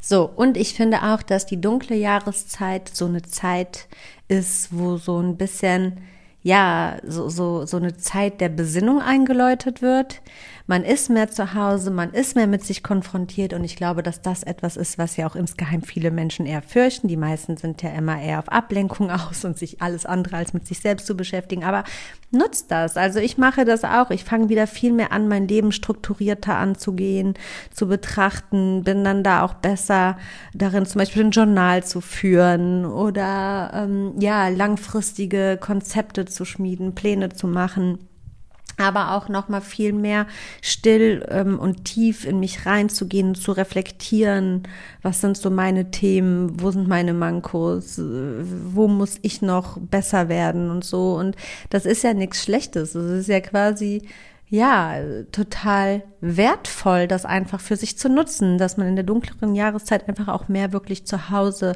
So, 0.00 0.28
und 0.34 0.56
ich 0.56 0.74
finde 0.74 1.02
auch, 1.02 1.22
dass 1.22 1.46
die 1.46 1.60
dunkle 1.60 1.96
Jahreszeit 1.96 2.88
so 2.88 3.06
eine 3.06 3.22
Zeit 3.22 3.86
ist, 4.28 4.68
wo 4.76 4.96
so 4.96 5.20
ein 5.20 5.36
bisschen, 5.36 5.98
ja, 6.42 6.96
so, 7.06 7.28
so, 7.28 7.66
so 7.66 7.76
eine 7.76 7.96
Zeit 7.96 8.40
der 8.40 8.48
Besinnung 8.48 9.00
eingeläutet 9.00 9.80
wird. 9.82 10.20
Man 10.66 10.84
ist 10.84 11.10
mehr 11.10 11.28
zu 11.28 11.54
Hause, 11.54 11.90
man 11.90 12.12
ist 12.12 12.36
mehr 12.36 12.46
mit 12.46 12.64
sich 12.64 12.82
konfrontiert 12.82 13.52
und 13.52 13.64
ich 13.64 13.76
glaube, 13.76 14.02
dass 14.02 14.22
das 14.22 14.42
etwas 14.42 14.76
ist, 14.76 14.96
was 14.96 15.16
ja 15.16 15.26
auch 15.26 15.34
insgeheim 15.34 15.82
viele 15.82 16.10
Menschen 16.10 16.46
eher 16.46 16.62
fürchten. 16.62 17.08
Die 17.08 17.16
meisten 17.16 17.56
sind 17.56 17.82
ja 17.82 17.90
immer 17.90 18.20
eher 18.20 18.38
auf 18.38 18.48
Ablenkung 18.48 19.10
aus 19.10 19.44
und 19.44 19.58
sich 19.58 19.82
alles 19.82 20.06
andere 20.06 20.36
als 20.36 20.52
mit 20.52 20.66
sich 20.66 20.80
selbst 20.80 21.06
zu 21.06 21.16
beschäftigen. 21.16 21.64
Aber 21.64 21.84
nutzt 22.30 22.70
das. 22.70 22.96
Also 22.96 23.18
ich 23.18 23.38
mache 23.38 23.64
das 23.64 23.84
auch. 23.84 24.10
Ich 24.10 24.24
fange 24.24 24.48
wieder 24.48 24.66
viel 24.66 24.92
mehr 24.92 25.12
an, 25.12 25.28
mein 25.28 25.48
Leben 25.48 25.72
strukturierter 25.72 26.56
anzugehen, 26.56 27.34
zu 27.72 27.88
betrachten, 27.88 28.84
bin 28.84 29.04
dann 29.04 29.24
da 29.24 29.42
auch 29.42 29.54
besser 29.54 30.16
darin, 30.54 30.86
zum 30.86 31.00
Beispiel 31.00 31.24
ein 31.24 31.30
Journal 31.30 31.84
zu 31.84 32.00
führen 32.00 32.86
oder 32.86 33.72
ähm, 33.74 34.14
ja, 34.18 34.48
langfristige 34.48 35.58
Konzepte 35.60 36.24
zu 36.24 36.44
schmieden, 36.44 36.94
Pläne 36.94 37.30
zu 37.30 37.46
machen 37.46 37.98
aber 38.78 39.12
auch 39.12 39.28
noch 39.28 39.48
mal 39.48 39.60
viel 39.60 39.92
mehr 39.92 40.26
still 40.60 41.26
ähm, 41.28 41.58
und 41.58 41.84
tief 41.84 42.24
in 42.24 42.40
mich 42.40 42.66
reinzugehen, 42.66 43.34
zu 43.34 43.52
reflektieren, 43.52 44.62
was 45.02 45.20
sind 45.20 45.36
so 45.36 45.50
meine 45.50 45.90
Themen, 45.90 46.60
wo 46.60 46.70
sind 46.70 46.88
meine 46.88 47.12
Mankos, 47.12 47.98
äh, 47.98 48.02
wo 48.02 48.88
muss 48.88 49.18
ich 49.22 49.42
noch 49.42 49.78
besser 49.78 50.28
werden 50.28 50.70
und 50.70 50.84
so. 50.84 51.14
Und 51.14 51.36
das 51.70 51.86
ist 51.86 52.02
ja 52.02 52.14
nichts 52.14 52.42
Schlechtes, 52.42 52.94
es 52.94 53.20
ist 53.20 53.28
ja 53.28 53.40
quasi 53.40 54.02
ja, 54.48 54.96
total 55.32 56.02
wertvoll, 56.20 57.08
das 57.08 57.24
einfach 57.24 57.58
für 57.58 57.76
sich 57.76 57.96
zu 57.96 58.10
nutzen, 58.10 58.58
dass 58.58 58.76
man 58.76 58.86
in 58.86 58.96
der 58.96 59.04
dunkleren 59.04 59.54
Jahreszeit 59.54 60.06
einfach 60.06 60.28
auch 60.28 60.48
mehr 60.48 60.74
wirklich 60.74 61.06
zu 61.06 61.30
Hause 61.30 61.74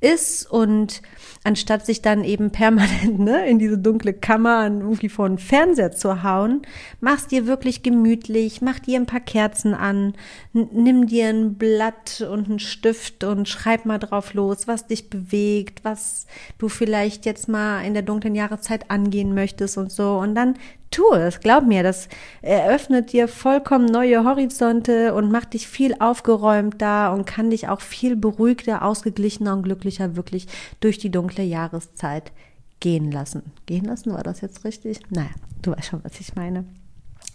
ist 0.00 0.50
und 0.50 1.02
anstatt 1.44 1.86
sich 1.86 2.02
dann 2.02 2.24
eben 2.24 2.50
permanent 2.50 3.18
ne, 3.18 3.48
in 3.48 3.58
diese 3.58 3.78
dunkle 3.78 4.12
Kammer 4.12 4.64
irgendwie 4.64 5.08
vor 5.08 5.28
den 5.28 5.38
Fernseher 5.38 5.92
zu 5.92 6.22
hauen, 6.22 6.62
mach's 7.00 7.26
dir 7.26 7.46
wirklich 7.46 7.82
gemütlich, 7.82 8.60
mach 8.60 8.78
dir 8.78 8.98
ein 8.98 9.06
paar 9.06 9.20
Kerzen 9.20 9.74
an, 9.74 10.14
nimm 10.52 11.06
dir 11.06 11.28
ein 11.28 11.54
Blatt 11.54 12.26
und 12.30 12.48
einen 12.48 12.58
Stift 12.58 13.24
und 13.24 13.48
schreib 13.48 13.86
mal 13.86 13.98
drauf 13.98 14.34
los, 14.34 14.68
was 14.68 14.86
dich 14.86 15.10
bewegt, 15.10 15.84
was 15.84 16.26
du 16.58 16.68
vielleicht 16.68 17.26
jetzt 17.26 17.48
mal 17.48 17.82
in 17.82 17.94
der 17.94 18.02
dunklen 18.02 18.34
Jahreszeit 18.34 18.90
angehen 18.90 19.34
möchtest 19.34 19.78
und 19.78 19.90
so. 19.90 20.18
Und 20.18 20.34
dann 20.34 20.54
tu 20.90 21.12
es, 21.12 21.40
glaub 21.40 21.66
mir, 21.66 21.82
das 21.82 22.08
eröffnet 22.42 23.12
dir 23.12 23.28
vollkommen 23.28 23.86
neue 23.86 24.24
Horizonte 24.24 25.14
und 25.14 25.30
macht 25.30 25.54
dich 25.54 25.68
viel 25.68 25.94
aufgeräumter 25.98 27.12
und 27.12 27.26
kann 27.26 27.50
dich 27.50 27.68
auch 27.68 27.80
viel 27.80 28.16
beruhigter, 28.16 28.82
ausgeglichener 28.82 29.54
und 29.54 29.62
glücklicher 29.62 30.16
wirklich 30.16 30.46
durch 30.80 30.98
die 30.98 31.10
dunkle 31.10 31.44
Jahreszeit 31.44 32.32
gehen 32.80 33.10
lassen. 33.10 33.42
Gehen 33.66 33.84
lassen, 33.84 34.12
war 34.12 34.22
das 34.22 34.40
jetzt 34.40 34.64
richtig? 34.64 35.00
Naja, 35.10 35.30
du 35.62 35.72
weißt 35.72 35.88
schon, 35.88 36.04
was 36.04 36.20
ich 36.20 36.34
meine. 36.34 36.64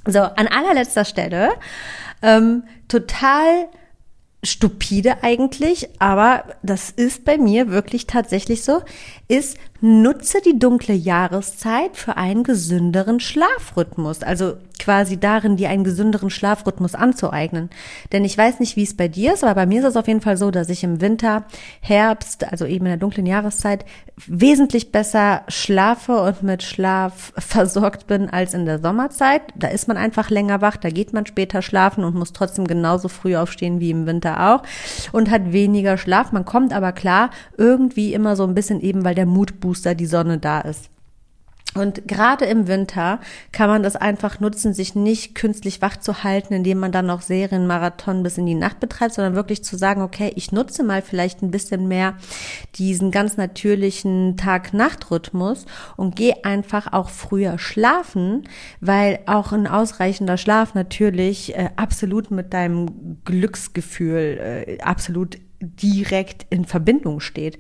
So, 0.06 0.20
an 0.20 0.48
allerletzter 0.48 1.06
Stelle, 1.06 1.52
ähm, 2.22 2.64
total 2.88 3.68
stupide 4.44 5.24
eigentlich, 5.24 5.90
aber 6.00 6.44
das 6.62 6.90
ist 6.90 7.26
bei 7.26 7.38
mir 7.38 7.70
wirklich 7.70 8.08
tatsächlich 8.08 8.64
so, 8.64 8.82
ist 9.28 9.58
nutze 9.82 10.42
die 10.42 10.60
dunkle 10.60 10.94
Jahreszeit 10.94 11.96
für 11.96 12.18
einen 12.18 12.44
gesünderen 12.44 13.20
Schlafrhythmus. 13.20 14.22
Also 14.22 14.58
quasi 14.80 15.20
darin, 15.20 15.58
dir 15.58 15.70
einen 15.70 15.84
gesünderen 15.84 16.30
Schlafrhythmus 16.30 16.96
anzueignen. 16.96 17.70
Denn 18.12 18.26
ich 18.26 18.38
weiß 18.38 18.60
nicht, 18.60 18.76
wie 18.76 18.84
es 18.84 18.96
bei 18.96 19.08
dir 19.08 19.34
ist, 19.34 19.44
aber 19.44 19.56
bei 19.56 19.66
mir 19.66 19.80
ist 19.80 19.88
es 19.88 19.96
auf 19.96 20.08
jeden 20.08 20.22
Fall 20.22 20.38
so, 20.38 20.52
dass 20.52 20.70
ich 20.70 20.84
im 20.84 21.02
Winter, 21.02 21.46
Herbst, 21.82 22.52
also 22.52 22.66
eben 22.66 22.86
in 22.86 22.92
der 22.92 22.98
dunklen 22.98 23.26
Jahreszeit, 23.26 23.86
wesentlich 24.28 24.92
besser 24.92 25.42
schlafe 25.48 26.22
und 26.22 26.44
mit 26.44 26.64
Schlaf 26.64 27.34
versorgt 27.38 28.08
bin 28.08 28.30
als 28.30 28.54
in 28.54 28.66
der 28.66 28.80
Sommerzeit. 28.80 29.42
Da 29.56 29.68
ist 29.68 29.88
man 29.88 29.98
einfach 29.98 30.30
länger 30.30 30.62
wach, 30.62 30.78
da 30.78 30.90
geht 30.90 31.14
man 31.14 31.26
später 31.26 31.62
schlafen 31.62 32.04
und 32.04 32.16
muss 32.16 32.34
trotzdem 32.34 32.68
genauso 32.68 33.08
früh 33.08 33.36
aufstehen 33.36 33.80
wie 33.80 33.92
im 33.92 34.06
Winter 34.06 34.54
auch 34.54 34.64
und 35.12 35.32
hat 35.32 35.52
weniger 35.52 35.98
Schlaf. 35.98 36.32
Man 36.32 36.46
kommt 36.46 36.74
aber 36.74 36.92
klar 36.92 37.30
irgendwie 37.58 38.14
immer 38.14 38.36
so 38.36 38.44
ein 38.44 38.56
bisschen 38.56 38.82
eben, 38.82 39.04
weil 39.04 39.16
der 39.16 39.26
Moodbooster, 39.26 39.96
die 39.96 40.06
Sonne 40.06 40.38
da 40.38 40.62
ist. 40.62 40.90
Und 41.76 42.08
gerade 42.08 42.46
im 42.46 42.68
Winter 42.68 43.20
kann 43.52 43.70
man 43.70 43.84
das 43.84 43.96
einfach 43.96 44.40
nutzen, 44.40 44.74
sich 44.74 44.96
nicht 44.96 45.36
künstlich 45.36 45.82
wach 45.82 45.98
zu 45.98 46.24
halten, 46.24 46.54
indem 46.54 46.80
man 46.80 46.92
dann 46.92 47.08
noch 47.08 47.22
Serienmarathon 47.22 48.24
bis 48.24 48.38
in 48.38 48.46
die 48.46 48.54
Nacht 48.54 48.80
betreibt, 48.80 49.16
sondern 49.16 49.36
wirklich 49.36 49.64
zu 49.64 49.78
sagen, 49.78 50.02
okay, 50.02 50.32
ich 50.36 50.52
nutze 50.52 50.84
mal 50.84 51.02
vielleicht 51.02 51.42
ein 51.42 51.52
bisschen 51.52 51.88
mehr 51.88 52.16
diesen 52.76 53.12
ganz 53.12 53.38
natürlichen 53.38 54.38
Tag-Nacht-Rhythmus 54.38 55.66
und 55.98 56.16
gehe 56.16 56.46
einfach 56.46 56.94
auch 56.94 57.10
früher 57.10 57.58
schlafen, 57.58 58.44
weil 58.80 59.20
auch 59.26 59.52
ein 59.52 59.68
ausreichender 59.68 60.38
Schlaf 60.38 60.76
natürlich 60.76 61.56
äh, 61.56 61.70
absolut 61.76 62.30
mit 62.30 62.54
deinem 62.54 63.18
Glücksgefühl 63.26 64.66
äh, 64.68 64.82
absolut 64.82 65.38
direkt 65.60 66.46
in 66.50 66.66
Verbindung 66.66 67.20
steht. 67.20 67.58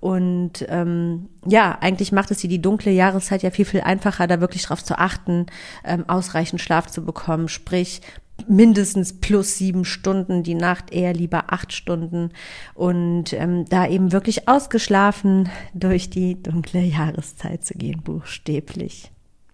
Und 0.00 0.64
ähm, 0.68 1.28
ja, 1.46 1.76
eigentlich 1.80 2.10
macht 2.10 2.30
es 2.30 2.38
dir 2.38 2.48
die 2.48 2.62
dunkle 2.62 2.90
Jahreszeit 2.90 3.42
ja 3.42 3.50
viel, 3.50 3.66
viel 3.66 3.82
einfacher, 3.82 4.26
da 4.26 4.40
wirklich 4.40 4.62
drauf 4.62 4.82
zu 4.82 4.98
achten, 4.98 5.46
ähm, 5.84 6.08
ausreichend 6.08 6.60
Schlaf 6.60 6.86
zu 6.86 7.04
bekommen. 7.04 7.48
Sprich, 7.48 8.00
mindestens 8.48 9.20
plus 9.20 9.58
sieben 9.58 9.84
Stunden, 9.84 10.42
die 10.42 10.54
Nacht 10.54 10.92
eher 10.92 11.12
lieber 11.12 11.52
acht 11.52 11.72
Stunden 11.72 12.30
und 12.74 13.32
ähm, 13.32 13.66
da 13.68 13.86
eben 13.86 14.12
wirklich 14.12 14.48
ausgeschlafen 14.48 15.50
durch 15.74 16.10
die 16.10 16.42
dunkle 16.42 16.80
Jahreszeit 16.80 17.64
zu 17.64 17.74
gehen, 17.74 18.02
buchstäblich. 18.02 19.10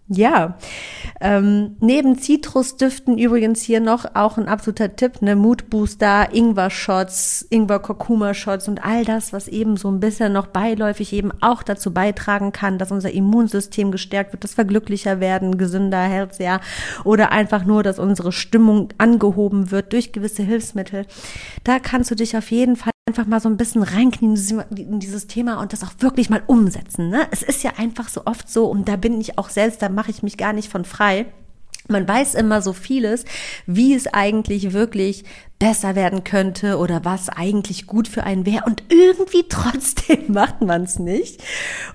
Ja, 0.09 0.57
ähm, 1.21 1.77
neben 1.81 2.17
Zitrusdüften 2.17 3.19
übrigens 3.19 3.61
hier 3.63 3.81
noch 3.81 4.15
auch 4.15 4.39
ein 4.39 4.47
absoluter 4.47 4.95
Tipp, 4.95 5.21
ne 5.21 5.35
Moodbooster, 5.35 6.33
Ingwer-Shots, 6.33 7.49
Ingwer-Kurkuma-Shots 7.51 8.69
und 8.69 8.85
all 8.85 9.05
das, 9.05 9.33
was 9.33 9.49
eben 9.49 9.77
so 9.77 9.91
ein 9.91 9.99
bisschen 9.99 10.33
noch 10.33 10.47
beiläufig 10.47 11.13
eben 11.13 11.33
auch 11.41 11.65
dazu 11.65 11.93
beitragen 11.93 12.53
kann, 12.53 12.79
dass 12.79 12.93
unser 12.93 13.11
Immunsystem 13.11 13.91
gestärkt 13.91 14.33
wird, 14.33 14.45
dass 14.45 14.57
wir 14.57 14.65
glücklicher 14.65 15.19
werden, 15.19 15.59
gesünder, 15.59 16.03
healthier 16.03 16.61
oder 17.03 17.33
einfach 17.33 17.65
nur, 17.65 17.83
dass 17.83 17.99
unsere 17.99 18.31
Stimmung 18.31 18.91
angehoben 18.99 19.73
wird 19.73 19.93
durch 19.93 20.13
gewisse 20.13 20.45
Hilfsmittel. 20.45 21.07
Da 21.65 21.81
kannst 21.81 22.13
du 22.13 22.15
dich 22.15 22.37
auf 22.37 22.53
jeden 22.53 22.77
Fall 22.77 22.93
einfach 23.09 23.27
mal 23.27 23.39
so 23.39 23.49
ein 23.49 23.57
bisschen 23.57 23.85
reinknien 23.85 24.35
in 24.75 24.99
dieses 24.99 25.29
Thema 25.29 25.61
und 25.61 25.73
das 25.73 25.85
auch 25.85 25.93
wirklich 26.01 26.29
mal 26.29 26.43
umsetzen. 26.49 27.09
Ne? 27.09 27.29
Es 27.31 27.45
ist 27.45 27.63
ja 27.63 27.75
einfach 27.77 28.09
so 28.09 28.23
oft 28.25 28.51
so, 28.51 28.67
und 28.67 28.89
da 28.89 28.97
bin 28.97 29.21
ich 29.21 29.39
auch 29.39 29.49
selbst, 29.49 29.81
da 29.81 29.89
mache 29.89 30.11
ich 30.11 30.25
mich 30.25 30.37
gar 30.37 30.53
nicht 30.53 30.69
von 30.69 30.85
frei. 30.85 31.27
Man 31.87 32.09
weiß 32.09 32.35
immer 32.35 32.63
so 32.63 32.73
vieles, 32.73 33.25
wie 33.65 33.95
es 33.95 34.09
eigentlich 34.09 34.73
wirklich 34.73 35.25
besser 35.59 35.97
werden 35.97 36.23
könnte 36.23 36.77
oder 36.77 37.05
was 37.05 37.31
eigentlich 37.31 37.87
gut 37.87 38.09
für 38.09 38.25
einen 38.25 38.45
wäre. 38.45 38.65
Und 38.67 38.83
irgendwie 38.91 39.45
trotzdem 39.49 40.33
macht 40.33 40.61
man 40.61 40.83
es 40.83 40.99
nicht. 40.99 41.43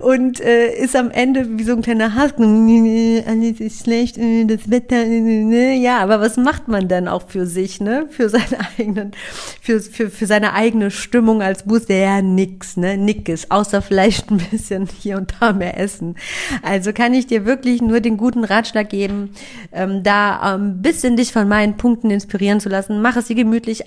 Und 0.00 0.40
äh, 0.40 0.74
ist 0.74 0.96
am 0.96 1.10
Ende 1.10 1.58
wie 1.58 1.62
so 1.62 1.72
ein 1.72 1.82
kleiner 1.82 2.14
Hass, 2.14 2.32
alles 2.38 3.60
ist 3.60 3.84
schlecht, 3.84 4.16
das 4.16 4.70
Wetter, 4.70 5.04
ja, 5.04 5.98
aber 5.98 6.20
was 6.20 6.36
macht 6.36 6.68
man 6.68 6.88
denn 6.88 7.08
auch 7.08 7.28
für 7.28 7.46
sich, 7.46 7.80
ne, 7.80 8.06
für 8.10 8.28
seine 8.28 8.58
eigenen, 8.78 9.12
für, 9.60 9.80
für, 9.80 10.10
für 10.10 10.26
seine 10.26 10.54
eigene 10.54 10.90
Stimmung 10.90 11.42
als 11.42 11.64
Booster, 11.64 11.94
ja, 11.94 12.22
nix, 12.22 12.76
ne, 12.76 12.96
nickes, 12.96 13.50
außer 13.50 13.82
vielleicht 13.82 14.30
ein 14.30 14.38
bisschen 14.38 14.88
hier 15.00 15.18
und 15.18 15.34
da 15.40 15.52
mehr 15.52 15.78
essen. 15.78 16.16
Also 16.62 16.92
kann 16.92 17.14
ich 17.14 17.26
dir 17.26 17.44
wirklich 17.44 17.80
nur 17.82 18.00
den 18.00 18.16
guten 18.16 18.44
Ratschlag 18.44 18.88
geben, 18.88 19.30
ähm, 19.72 20.02
da 20.02 20.54
ein 20.54 20.82
bisschen 20.82 21.16
dich 21.16 21.32
von 21.32 21.48
meinen 21.48 21.76
Punkten 21.76 22.10
inspirieren 22.10 22.58
zu 22.58 22.68
lassen, 22.68 23.02
mach 23.02 23.16
es 23.16 23.26
dir 23.26 23.36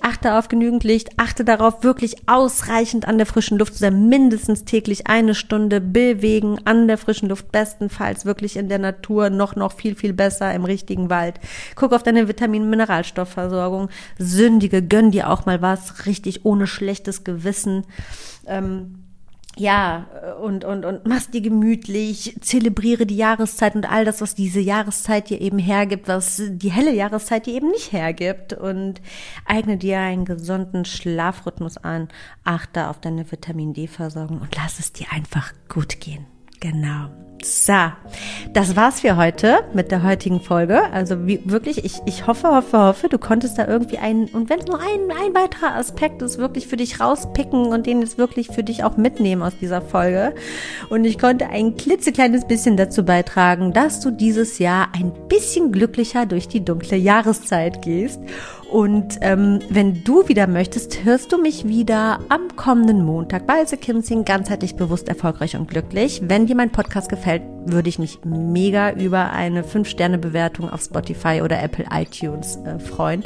achte 0.02 0.34
auf 0.34 0.48
genügend 0.48 0.84
Licht, 0.84 1.10
achte 1.16 1.44
darauf, 1.44 1.82
wirklich 1.82 2.28
ausreichend 2.28 3.08
an 3.08 3.18
der 3.18 3.26
frischen 3.26 3.58
Luft 3.58 3.74
zu 3.74 3.80
sein, 3.80 4.08
mindestens 4.08 4.64
täglich 4.64 5.06
eine 5.06 5.34
Stunde 5.34 5.80
bewegen 5.80 6.58
an 6.64 6.86
der 6.86 6.98
frischen 6.98 7.28
Luft, 7.28 7.50
bestenfalls 7.52 8.24
wirklich 8.24 8.56
in 8.56 8.68
der 8.68 8.78
Natur, 8.78 9.30
noch, 9.30 9.56
noch 9.56 9.72
viel, 9.72 9.94
viel 9.96 10.12
besser 10.12 10.54
im 10.54 10.64
richtigen 10.64 11.10
Wald. 11.10 11.40
Guck 11.74 11.92
auf 11.92 12.02
deine 12.02 12.28
Vitamin-Mineralstoffversorgung, 12.28 13.88
sündige, 14.18 14.82
gönn 14.82 15.10
dir 15.10 15.30
auch 15.30 15.46
mal 15.46 15.62
was, 15.62 16.06
richtig 16.06 16.44
ohne 16.44 16.66
schlechtes 16.66 17.24
Gewissen. 17.24 17.84
Ähm, 18.46 19.05
ja, 19.58 20.06
und, 20.42 20.64
und, 20.64 20.84
und 20.84 21.06
machst 21.06 21.32
dir 21.32 21.40
gemütlich, 21.40 22.36
zelebriere 22.42 23.06
die 23.06 23.16
Jahreszeit 23.16 23.74
und 23.74 23.90
all 23.90 24.04
das, 24.04 24.20
was 24.20 24.34
diese 24.34 24.60
Jahreszeit 24.60 25.30
dir 25.30 25.40
eben 25.40 25.58
hergibt, 25.58 26.08
was 26.08 26.42
die 26.46 26.70
helle 26.70 26.92
Jahreszeit 26.92 27.46
dir 27.46 27.54
eben 27.54 27.70
nicht 27.70 27.92
hergibt 27.92 28.52
und 28.52 29.00
eigne 29.46 29.78
dir 29.78 29.98
einen 29.98 30.26
gesunden 30.26 30.84
Schlafrhythmus 30.84 31.78
an, 31.78 32.08
achte 32.44 32.88
auf 32.88 33.00
deine 33.00 33.30
Vitamin 33.30 33.72
D-Versorgung 33.72 34.40
und 34.42 34.54
lass 34.56 34.78
es 34.78 34.92
dir 34.92 35.06
einfach 35.10 35.52
gut 35.68 36.00
gehen. 36.00 36.26
Genau. 36.60 37.08
So, 37.42 37.74
das 38.52 38.76
war's 38.76 39.00
für 39.00 39.16
heute 39.16 39.58
mit 39.74 39.90
der 39.90 40.02
heutigen 40.02 40.40
Folge. 40.40 40.90
Also 40.92 41.26
wie, 41.26 41.40
wirklich, 41.44 41.84
ich, 41.84 42.00
ich 42.06 42.26
hoffe, 42.26 42.48
hoffe, 42.48 42.78
hoffe, 42.78 43.08
du 43.08 43.18
konntest 43.18 43.58
da 43.58 43.66
irgendwie 43.66 43.98
einen, 43.98 44.26
und 44.28 44.48
wenn 44.48 44.60
es 44.60 44.66
nur 44.66 44.80
ein, 44.80 45.10
ein 45.10 45.34
weiterer 45.34 45.74
Aspekt 45.74 46.22
ist, 46.22 46.38
wirklich 46.38 46.66
für 46.66 46.76
dich 46.76 46.98
rauspicken 46.98 47.66
und 47.66 47.86
den 47.86 48.00
jetzt 48.00 48.18
wirklich 48.18 48.48
für 48.48 48.62
dich 48.62 48.84
auch 48.84 48.96
mitnehmen 48.96 49.42
aus 49.42 49.52
dieser 49.60 49.82
Folge. 49.82 50.34
Und 50.88 51.04
ich 51.04 51.18
konnte 51.18 51.48
ein 51.48 51.76
klitzekleines 51.76 52.46
bisschen 52.46 52.76
dazu 52.76 53.04
beitragen, 53.04 53.72
dass 53.72 54.00
du 54.00 54.10
dieses 54.10 54.58
Jahr 54.58 54.88
ein 54.98 55.12
bisschen 55.28 55.72
glücklicher 55.72 56.26
durch 56.26 56.48
die 56.48 56.64
dunkle 56.64 56.96
Jahreszeit 56.96 57.82
gehst 57.82 58.20
und 58.70 59.18
ähm, 59.20 59.60
wenn 59.70 60.02
du 60.02 60.28
wieder 60.28 60.46
möchtest, 60.48 61.04
hörst 61.04 61.32
du 61.32 61.38
mich 61.40 61.68
wieder 61.68 62.18
am 62.28 62.56
kommenden 62.56 63.04
Montag 63.04 63.46
bei 63.46 63.64
The 63.64 63.76
Kim 63.76 64.02
Sing, 64.02 64.24
ganzheitlich 64.24 64.74
bewusst, 64.74 65.08
erfolgreich 65.08 65.56
und 65.56 65.68
glücklich. 65.68 66.22
Wenn 66.24 66.46
dir 66.46 66.56
mein 66.56 66.70
Podcast 66.70 67.08
gefällt, 67.26 67.42
würde 67.64 67.88
ich 67.88 67.98
mich 67.98 68.20
mega 68.24 68.92
über 68.92 69.32
eine 69.32 69.62
5-Sterne-Bewertung 69.62 70.70
auf 70.70 70.82
Spotify 70.82 71.40
oder 71.42 71.60
Apple 71.60 71.84
iTunes 71.92 72.58
äh, 72.64 72.78
freuen. 72.78 73.24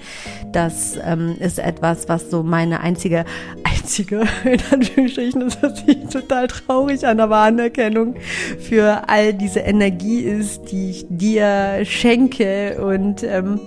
Das 0.52 0.98
ähm, 1.04 1.36
ist 1.38 1.58
etwas, 1.58 2.08
was 2.08 2.30
so 2.30 2.42
meine 2.42 2.80
einzige, 2.80 3.26
einzige, 3.64 4.20
in 4.44 4.60
Anführungsstrichen, 4.70 5.40
das 5.40 5.60
hört 5.60 5.76
sich 5.76 5.98
total 6.10 6.46
traurig 6.46 7.06
an, 7.06 7.20
aber 7.20 7.36
Anerkennung 7.38 8.14
für 8.58 9.08
all 9.08 9.34
diese 9.34 9.60
Energie 9.60 10.20
ist, 10.20 10.72
die 10.72 10.90
ich 10.90 11.06
dir 11.10 11.84
schenke 11.84 12.82
und 12.82 13.22
ähm, 13.22 13.60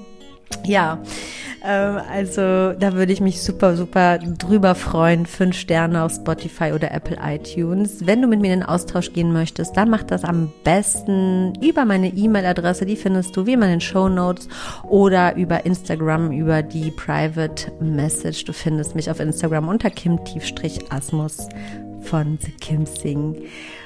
ja, 0.66 1.00
ähm, 1.64 2.00
also 2.12 2.74
da 2.74 2.94
würde 2.94 3.14
ich 3.14 3.22
mich 3.22 3.42
super, 3.42 3.78
super 3.78 4.18
drüber 4.18 4.76
freuen. 4.76 5.26
Fünf 5.26 5.58
Sterne 5.58 6.04
auf 6.04 6.14
Spotify 6.14 6.74
oder 6.74 6.92
Apple 6.92 7.18
iTunes. 7.24 8.06
Wenn 8.06 8.22
du 8.22 8.28
mit 8.28 8.42
mir 8.42 8.54
in 8.54 8.60
den 8.60 8.70
Austausch 8.70 9.14
gehen 9.14 9.32
möchtest, 9.32 9.78
dann 9.78 9.90
mach 9.90 10.04
das 10.04 10.24
am 10.26 10.52
besten 10.64 11.54
über 11.62 11.86
meine 11.86 12.10
E-Mail-Adresse. 12.10 12.86
Die 12.86 12.98
findest 12.98 13.36
du 13.38 13.46
wie 13.46 13.54
immer 13.54 13.66
in 13.66 13.72
den 13.72 13.82
Show 13.82 14.10
Notes 14.10 14.50
oder 14.84 15.36
über 15.36 15.66
Instagram 15.66 16.32
über 16.32 16.62
die 16.62 16.92
Private 16.92 17.72
Message. 17.80 18.44
Du 18.44 18.54
findest 18.54 18.96
mich 18.96 19.10
auf 19.10 19.22
Instagram 19.22 19.70
unter 19.70 19.90
kim-asmus 19.90 21.48
von 22.02 22.38
The 22.42 22.52
Kim 22.60 22.86
Sing. 22.86 23.42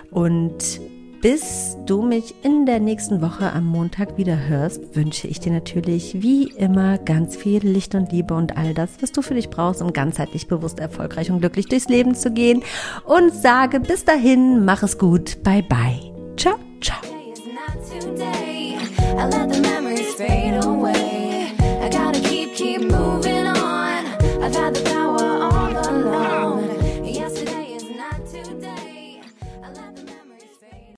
Und 0.09 0.81
bis 1.21 1.77
du 1.85 2.01
mich 2.01 2.35
in 2.43 2.65
der 2.65 2.79
nächsten 2.79 3.21
Woche 3.21 3.51
am 3.51 3.65
Montag 3.65 4.17
wieder 4.17 4.47
hörst, 4.47 4.95
wünsche 4.95 5.27
ich 5.27 5.39
dir 5.39 5.51
natürlich 5.51 6.21
wie 6.21 6.49
immer 6.57 6.97
ganz 6.97 7.35
viel 7.35 7.65
Licht 7.65 7.95
und 7.95 8.11
Liebe 8.11 8.33
und 8.33 8.57
all 8.57 8.73
das, 8.73 8.89
was 9.01 9.11
du 9.11 9.21
für 9.21 9.33
dich 9.33 9.49
brauchst, 9.49 9.81
um 9.81 9.93
ganzheitlich 9.93 10.47
bewusst, 10.47 10.79
erfolgreich 10.79 11.31
und 11.31 11.39
glücklich 11.39 11.67
durchs 11.67 11.89
Leben 11.89 12.15
zu 12.15 12.31
gehen. 12.31 12.63
Und 13.05 13.33
sage 13.33 13.79
bis 13.79 14.05
dahin, 14.05 14.65
mach 14.65 14.83
es 14.83 14.97
gut, 14.97 15.43
bye 15.43 15.63
bye. 15.63 15.99
Ciao, 16.35 16.55
ciao. 16.81 16.99